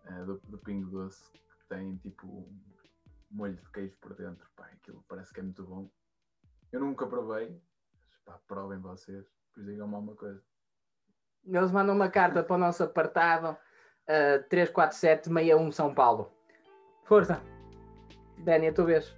uh, 0.10 0.26
do, 0.26 0.42
do 0.48 0.58
Pingo 0.58 0.90
Doce 0.90 1.32
que 1.32 1.68
têm 1.70 1.96
tipo 1.98 2.26
um 2.28 2.60
molho 3.32 3.56
de 3.56 3.72
queijo 3.72 3.96
por 4.02 4.16
dentro. 4.16 4.48
Pá, 4.56 4.66
aquilo 4.66 5.04
parece 5.08 5.34
que 5.34 5.40
é 5.40 5.44
muito 5.44 5.64
bom. 5.64 5.90
Eu 6.72 6.80
nunca 6.80 7.06
provei. 7.06 7.50
Mas, 8.10 8.20
pá, 8.26 8.42
provem 8.48 8.80
vocês. 8.80 9.26
Depois 9.50 9.68
digam-me 9.68 9.96
alguma 9.96 10.16
coisa. 10.16 10.42
Eles 11.46 11.72
mandam 11.72 11.96
uma 11.96 12.10
carta 12.10 12.44
para 12.44 12.56
o 12.56 12.60
nosso 12.60 12.84
apartado 12.84 13.52
uh, 13.52 14.50
34761 14.50 15.72
São 15.72 15.94
Paulo. 15.94 16.32
Força! 17.06 17.42
Dani, 18.40 18.68
a 18.68 18.74
tua 18.74 18.86
vez. 18.86 19.16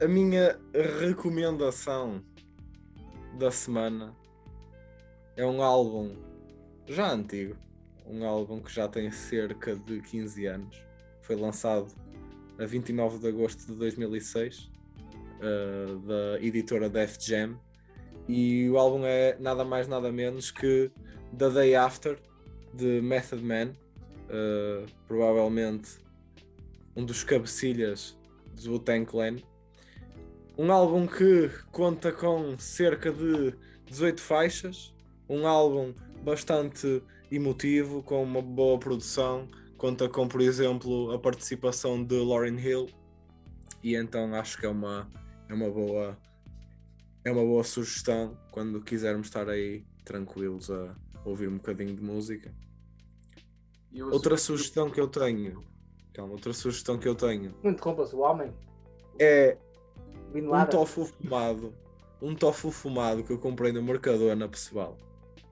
A 0.00 0.08
minha 0.08 0.58
recomendação 1.00 2.22
da 3.38 3.50
semana 3.50 4.14
é 5.36 5.44
um 5.44 5.62
álbum 5.62 6.16
já 6.86 7.12
antigo, 7.12 7.56
um 8.06 8.24
álbum 8.24 8.60
que 8.60 8.72
já 8.72 8.88
tem 8.88 9.10
cerca 9.10 9.76
de 9.76 10.00
15 10.00 10.46
anos. 10.46 10.82
Foi 11.20 11.36
lançado 11.36 11.92
a 12.58 12.64
29 12.64 13.18
de 13.18 13.28
agosto 13.28 13.66
de 13.66 13.74
2006 13.74 14.58
uh, 14.58 14.70
eh, 15.42 15.86
da 16.06 16.42
editora 16.42 16.88
Def 16.88 17.18
Jam 17.20 17.60
e 18.28 18.68
o 18.70 18.78
álbum 18.78 19.04
é 19.04 19.36
nada 19.38 19.64
mais 19.64 19.86
nada 19.86 20.10
menos 20.10 20.50
que 20.50 20.90
The 21.36 21.50
Day 21.50 21.74
After 21.74 22.18
de 22.72 23.00
Method 23.02 23.42
Man, 23.44 23.72
uh, 24.30 24.86
provavelmente 25.06 25.98
um 26.96 27.04
dos 27.04 27.22
cabecilhas 27.22 28.16
do 28.54 28.72
Wu-Tang 28.72 29.04
Clan. 29.04 29.36
Um 30.56 30.72
álbum 30.72 31.06
que 31.06 31.50
conta 31.70 32.10
com 32.10 32.58
cerca 32.58 33.12
de 33.12 33.54
18 33.86 34.20
faixas, 34.20 34.95
um 35.28 35.46
álbum 35.46 35.94
bastante 36.22 37.02
emotivo, 37.30 38.02
com 38.02 38.22
uma 38.22 38.40
boa 38.40 38.78
produção, 38.78 39.48
conta 39.76 40.08
com, 40.08 40.28
por 40.28 40.40
exemplo, 40.40 41.12
a 41.12 41.18
participação 41.18 42.02
de 42.02 42.16
Lauryn 42.16 42.58
Hill, 42.58 42.86
e 43.82 43.94
então 43.94 44.34
acho 44.34 44.58
que 44.58 44.66
é 44.66 44.68
uma, 44.68 45.08
é 45.48 45.54
uma 45.54 45.70
boa 45.70 46.16
é 47.24 47.32
uma 47.32 47.42
boa 47.42 47.64
sugestão 47.64 48.38
quando 48.52 48.80
quisermos 48.80 49.26
estar 49.26 49.48
aí 49.48 49.84
tranquilos 50.04 50.70
a 50.70 50.94
ouvir 51.24 51.48
um 51.48 51.56
bocadinho 51.56 51.94
de 51.94 52.00
música. 52.00 52.54
Outra 54.12 54.36
sugestão 54.36 54.88
que 54.90 55.00
eu 55.00 55.08
tenho, 55.08 55.60
calma, 56.14 56.34
outra 56.34 56.52
sugestão 56.52 56.98
que 56.98 57.08
eu 57.08 57.16
tenho. 57.16 57.52
Não 57.64 57.72
interrompas 57.72 58.12
o 58.12 58.18
homem. 58.18 58.52
É 59.18 59.58
um 60.34 60.66
tofu 60.66 61.06
fumado. 61.06 61.74
Um 62.22 62.34
tofu 62.34 62.70
fumado 62.70 63.24
que 63.24 63.32
eu 63.32 63.38
comprei 63.38 63.72
no 63.72 63.82
Mercadona, 63.82 64.48
pessoal. 64.48 64.96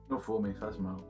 Não 0.09 0.19
fumem, 0.19 0.53
faz 0.55 0.77
mal. 0.77 1.03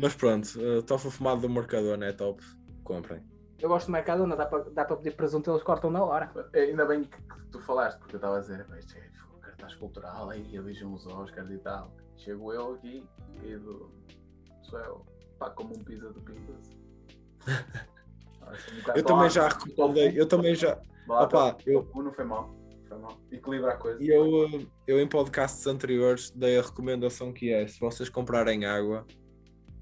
Mas 0.00 0.14
pronto, 0.14 0.46
uh, 0.60 0.82
tofu 0.82 1.10
fumado 1.10 1.40
do 1.40 1.48
Mercadona 1.48 2.06
é 2.06 2.12
top. 2.12 2.42
Comprem. 2.84 3.22
Eu 3.58 3.68
gosto 3.68 3.86
de 3.86 3.92
Mercadona, 3.92 4.36
dá 4.36 4.46
para 4.46 4.70
dá 4.70 4.84
pedir 4.84 5.16
presunto, 5.16 5.50
eles 5.50 5.62
cortam 5.64 5.90
na 5.90 6.02
hora. 6.02 6.30
É, 6.52 6.62
ainda 6.62 6.86
bem 6.86 7.02
que, 7.02 7.18
tu 7.50 7.60
falaste, 7.60 7.98
porque 7.98 8.14
eu 8.14 8.18
estava 8.18 8.36
a 8.36 8.40
dizer, 8.40 8.64
isto 8.78 8.96
é 8.96 9.10
cartaz 9.40 9.74
cultural, 9.74 10.30
aí 10.30 10.54
elegem 10.54 10.86
os 10.86 11.04
Oscars 11.06 11.50
e 11.50 11.58
tal. 11.58 11.92
Chego 12.16 12.52
eu 12.52 12.74
aqui, 12.74 13.04
e 13.42 13.56
do 13.56 13.90
céu, 14.70 15.04
pá, 15.38 15.50
como 15.50 15.76
um 15.76 15.84
pizza 15.84 16.12
de 16.12 16.20
pintas. 16.20 16.76
eu 18.94 19.04
também 19.04 19.30
já 19.30 19.48
recomendei, 19.48 20.20
eu 20.20 20.26
também 20.26 20.54
já. 20.54 20.80
Opa, 21.08 21.56
eu... 21.66 21.90
Não 21.94 22.12
foi 22.12 22.24
mal. 22.24 22.57
Foi 22.88 22.98
mal. 22.98 23.20
Equilibra 23.30 23.72
a 23.72 23.76
coisa. 23.76 24.02
E 24.02 24.08
eu, 24.08 24.66
eu 24.86 25.00
em 25.00 25.06
podcasts 25.06 25.66
anteriores 25.66 26.30
dei 26.30 26.58
a 26.58 26.62
recomendação 26.62 27.32
que 27.32 27.52
é: 27.52 27.66
se 27.66 27.78
vocês 27.78 28.08
comprarem 28.08 28.64
água, 28.64 29.06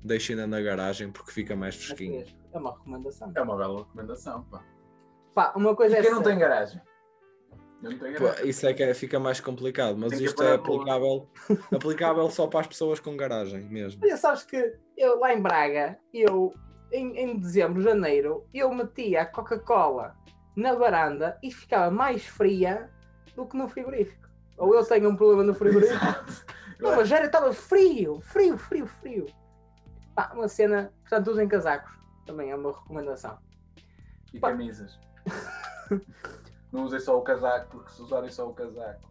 deixem-na 0.04 0.46
na 0.46 0.60
garagem 0.60 1.10
porque 1.12 1.30
fica 1.30 1.54
mais 1.54 1.76
fresquinha. 1.76 2.24
É 2.52 2.58
uma 2.58 2.72
recomendação. 2.72 3.32
É 3.34 3.42
uma 3.42 3.56
bela 3.56 3.78
recomendação, 3.78 4.42
pá. 4.44 4.64
Pá, 5.34 5.52
uma 5.54 5.76
coisa 5.76 5.96
e 5.96 5.98
é 5.98 6.02
quem 6.02 6.10
não 6.10 6.22
tem 6.22 6.38
garagem? 6.38 6.80
isso 8.44 8.66
é 8.66 8.72
que 8.72 8.82
é, 8.82 8.94
fica 8.94 9.20
mais 9.20 9.38
complicado, 9.38 9.98
mas 9.98 10.18
isto 10.18 10.42
é 10.42 10.54
aplicável, 10.54 11.28
aplicável 11.70 12.30
só 12.30 12.46
para 12.46 12.60
as 12.60 12.66
pessoas 12.66 12.98
com 12.98 13.16
garagem 13.16 13.68
mesmo. 13.68 14.00
Olha, 14.02 14.16
sabes 14.16 14.44
que 14.44 14.74
eu 14.96 15.20
lá 15.20 15.34
em 15.34 15.42
Braga, 15.42 15.98
eu 16.12 16.54
em, 16.90 17.16
em 17.18 17.38
dezembro, 17.38 17.82
janeiro, 17.82 18.46
eu 18.52 18.72
metia 18.72 19.22
a 19.22 19.26
Coca-Cola 19.26 20.16
na 20.56 20.74
varanda 20.74 21.38
e 21.42 21.52
ficava 21.52 21.90
mais 21.90 22.24
fria 22.24 22.90
do 23.34 23.46
que 23.46 23.56
no 23.56 23.68
frigorífico. 23.68 24.28
Ou 24.56 24.74
eu 24.74 24.84
tenho 24.84 25.08
um 25.08 25.16
problema 25.16 25.42
no 25.42 25.54
frigorífico. 25.54 26.00
não, 26.80 26.96
mas 26.96 27.08
já 27.08 27.24
estava 27.24 27.52
frio, 27.52 28.20
frio, 28.20 28.56
frio, 28.56 28.86
frio. 28.86 29.26
Pá, 30.14 30.32
uma 30.34 30.48
cena, 30.48 30.92
portanto, 31.02 31.30
usem 31.30 31.46
casacos, 31.46 31.92
também 32.24 32.50
é 32.50 32.56
uma 32.56 32.72
recomendação. 32.72 33.38
E 34.32 34.40
Pá. 34.40 34.50
camisas. 34.50 34.98
Não 36.72 36.84
usem 36.84 37.00
só 37.00 37.18
o 37.18 37.22
casaco, 37.22 37.68
porque 37.70 37.90
se 37.90 38.02
usarem 38.02 38.30
só 38.30 38.48
o 38.48 38.54
casaco. 38.54 39.08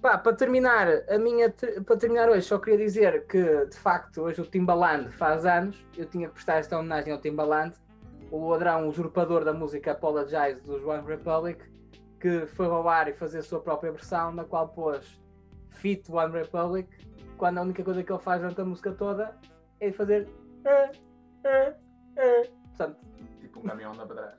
Pá, 0.00 0.18
para 0.18 0.34
terminar, 0.34 0.88
a 1.08 1.18
minha, 1.18 1.52
para 1.86 1.96
terminar 1.96 2.28
hoje, 2.28 2.42
só 2.42 2.58
queria 2.58 2.78
dizer 2.78 3.26
que 3.26 3.66
de 3.66 3.76
facto 3.76 4.22
hoje 4.22 4.40
o 4.40 4.44
Timbaland 4.44 5.10
faz 5.12 5.46
anos. 5.46 5.84
Eu 5.96 6.06
tinha 6.06 6.28
que 6.28 6.34
prestar 6.34 6.56
esta 6.56 6.78
homenagem 6.78 7.12
ao 7.12 7.20
Timbaland, 7.20 7.74
o 8.30 8.48
ladrão 8.48 8.88
usurpador 8.88 9.44
da 9.44 9.52
música 9.52 9.92
Apologize 9.92 10.60
dos 10.64 10.84
One 10.84 11.06
Republic, 11.06 11.62
que 12.22 12.46
foi 12.46 12.68
roubar 12.68 13.08
e 13.08 13.12
fazer 13.12 13.40
a 13.40 13.42
sua 13.42 13.60
própria 13.60 13.90
versão, 13.90 14.30
na 14.30 14.44
qual 14.44 14.68
pôs 14.68 15.20
Fit 15.70 16.08
One 16.08 16.32
Republic, 16.32 16.88
quando 17.36 17.58
a 17.58 17.62
única 17.62 17.82
coisa 17.82 18.04
que 18.04 18.12
ele 18.12 18.22
faz 18.22 18.40
durante 18.40 18.60
a 18.60 18.64
música 18.64 18.92
toda 18.92 19.36
é 19.80 19.90
fazer. 19.90 20.28
Eh, 20.64 20.92
eh, 21.42 21.76
eh. 22.16 22.50
Portanto, 22.68 23.00
tipo 23.40 23.58
um 23.58 23.62
caminhão 23.64 23.92
anda 23.92 24.06
para 24.06 24.38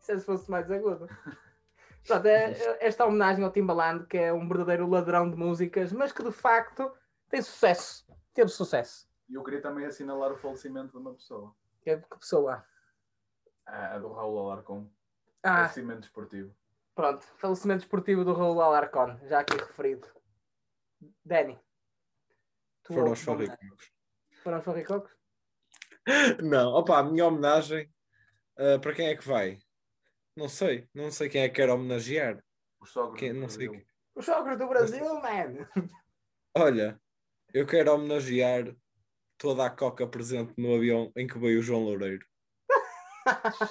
se 0.00 0.20
fosse 0.20 0.50
mais 0.50 0.70
agudo. 0.70 1.08
Pronto, 2.06 2.26
é, 2.26 2.52
é 2.52 2.86
esta 2.86 3.06
homenagem 3.06 3.42
ao 3.42 3.50
Timbaland, 3.50 4.06
que 4.06 4.18
é 4.18 4.30
um 4.30 4.46
verdadeiro 4.46 4.86
ladrão 4.86 5.30
de 5.30 5.36
músicas, 5.36 5.94
mas 5.94 6.12
que 6.12 6.22
de 6.22 6.32
facto 6.32 6.92
tem 7.30 7.40
sucesso. 7.40 8.06
Teve 8.34 8.50
sucesso. 8.50 9.08
E 9.30 9.34
eu 9.34 9.42
queria 9.42 9.62
também 9.62 9.86
assinalar 9.86 10.30
o 10.30 10.36
falecimento 10.36 10.92
de 10.92 10.98
uma 10.98 11.14
pessoa. 11.14 11.54
Que, 11.80 11.96
que 11.96 12.18
pessoa? 12.18 12.62
A, 13.64 13.94
a 13.94 13.98
do 13.98 14.12
Raul 14.12 14.38
Alarcon. 14.40 14.90
Ah. 15.42 15.56
Falecimento 15.56 16.06
esportivo. 16.06 16.54
Pronto, 16.94 17.24
falecimento 17.38 17.82
esportivo 17.82 18.24
do 18.24 18.34
Raul 18.34 18.60
Alarcon, 18.60 19.16
já 19.26 19.40
aqui 19.40 19.56
referido. 19.56 20.06
Danny. 21.24 21.58
Foram 22.86 23.12
os 23.12 23.22
farricocos. 23.22 23.92
Foram 24.42 24.58
os 24.58 24.64
farricocos? 24.64 25.16
Não, 26.42 26.72
opa, 26.72 26.98
a 26.98 27.02
minha 27.02 27.26
homenagem 27.26 27.90
uh, 28.58 28.80
para 28.80 28.94
quem 28.94 29.06
é 29.08 29.16
que 29.16 29.26
vai? 29.26 29.58
Não 30.36 30.48
sei, 30.48 30.88
não 30.94 31.10
sei 31.10 31.28
quem 31.28 31.42
é 31.42 31.48
que 31.48 31.56
quer 31.56 31.70
homenagear. 31.70 32.42
Os 32.80 32.90
sogros 32.90 33.18
quem, 33.18 33.32
do 33.32 33.40
Brasil. 33.40 33.72
Sei 33.72 33.86
Os 34.14 34.24
sogros 34.26 34.58
do 34.58 34.68
Brasil, 34.68 35.20
man! 35.20 35.68
Olha, 36.54 37.00
eu 37.54 37.66
quero 37.66 37.94
homenagear 37.94 38.74
toda 39.38 39.64
a 39.64 39.70
coca 39.70 40.06
presente 40.06 40.52
no 40.58 40.74
avião 40.74 41.12
em 41.16 41.26
que 41.26 41.38
veio 41.38 41.60
o 41.60 41.62
João 41.62 41.84
Loureiro. 41.84 42.26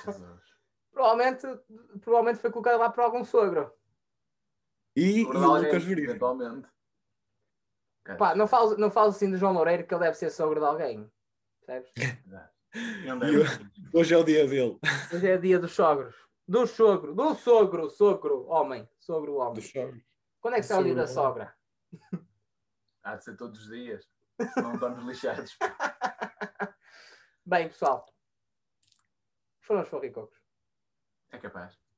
Jesus. 0.05 0.48
Provavelmente, 0.99 1.47
provavelmente 2.01 2.41
foi 2.41 2.51
colocado 2.51 2.77
lá 2.77 2.89
por 2.89 3.01
algum 3.05 3.23
sogro. 3.23 3.73
E, 4.93 5.21
e 5.21 5.25
o 5.25 5.31
Lucas 5.31 5.81
Veríssimo. 5.81 6.09
Eventualmente. 6.09 6.67
Pá, 8.17 8.35
não 8.35 8.45
falo, 8.45 8.75
não 8.75 8.91
falo 8.91 9.11
assim 9.11 9.31
do 9.31 9.37
João 9.37 9.53
Loureiro 9.53 9.87
que 9.87 9.93
ele 9.93 10.03
deve 10.03 10.17
ser 10.17 10.29
sogro 10.29 10.59
de 10.59 10.65
alguém. 10.65 11.09
Percebes? 11.65 11.93
Hoje 13.93 14.13
é 14.13 14.17
o 14.17 14.25
dia 14.25 14.45
dele. 14.45 14.77
Hoje 15.13 15.27
é 15.29 15.37
dia 15.37 15.57
dos 15.57 15.71
sogros. 15.71 16.13
Do 16.45 16.67
sogro. 16.67 17.15
Do 17.15 17.33
sogro. 17.33 17.89
Sogro. 17.89 18.45
Homem. 18.47 18.85
Sogro 18.99 19.35
homem. 19.35 19.63
Quando 20.41 20.55
é 20.55 20.57
que 20.57 20.63
será 20.63 20.81
o 20.81 20.83
dia 20.83 20.95
da 20.95 21.07
sogra? 21.07 21.55
Há 23.03 23.15
de 23.15 23.23
ser 23.23 23.37
todos 23.37 23.57
os 23.57 23.69
dias. 23.69 24.05
Senão 24.53 24.73
estamos 24.73 25.05
lixados. 25.05 25.57
Bem, 27.45 27.69
pessoal. 27.69 28.05
Foram 29.61 29.83
os 29.83 29.87
forricocos. 29.87 30.38
É 31.31 31.37
capaz. 31.39 31.88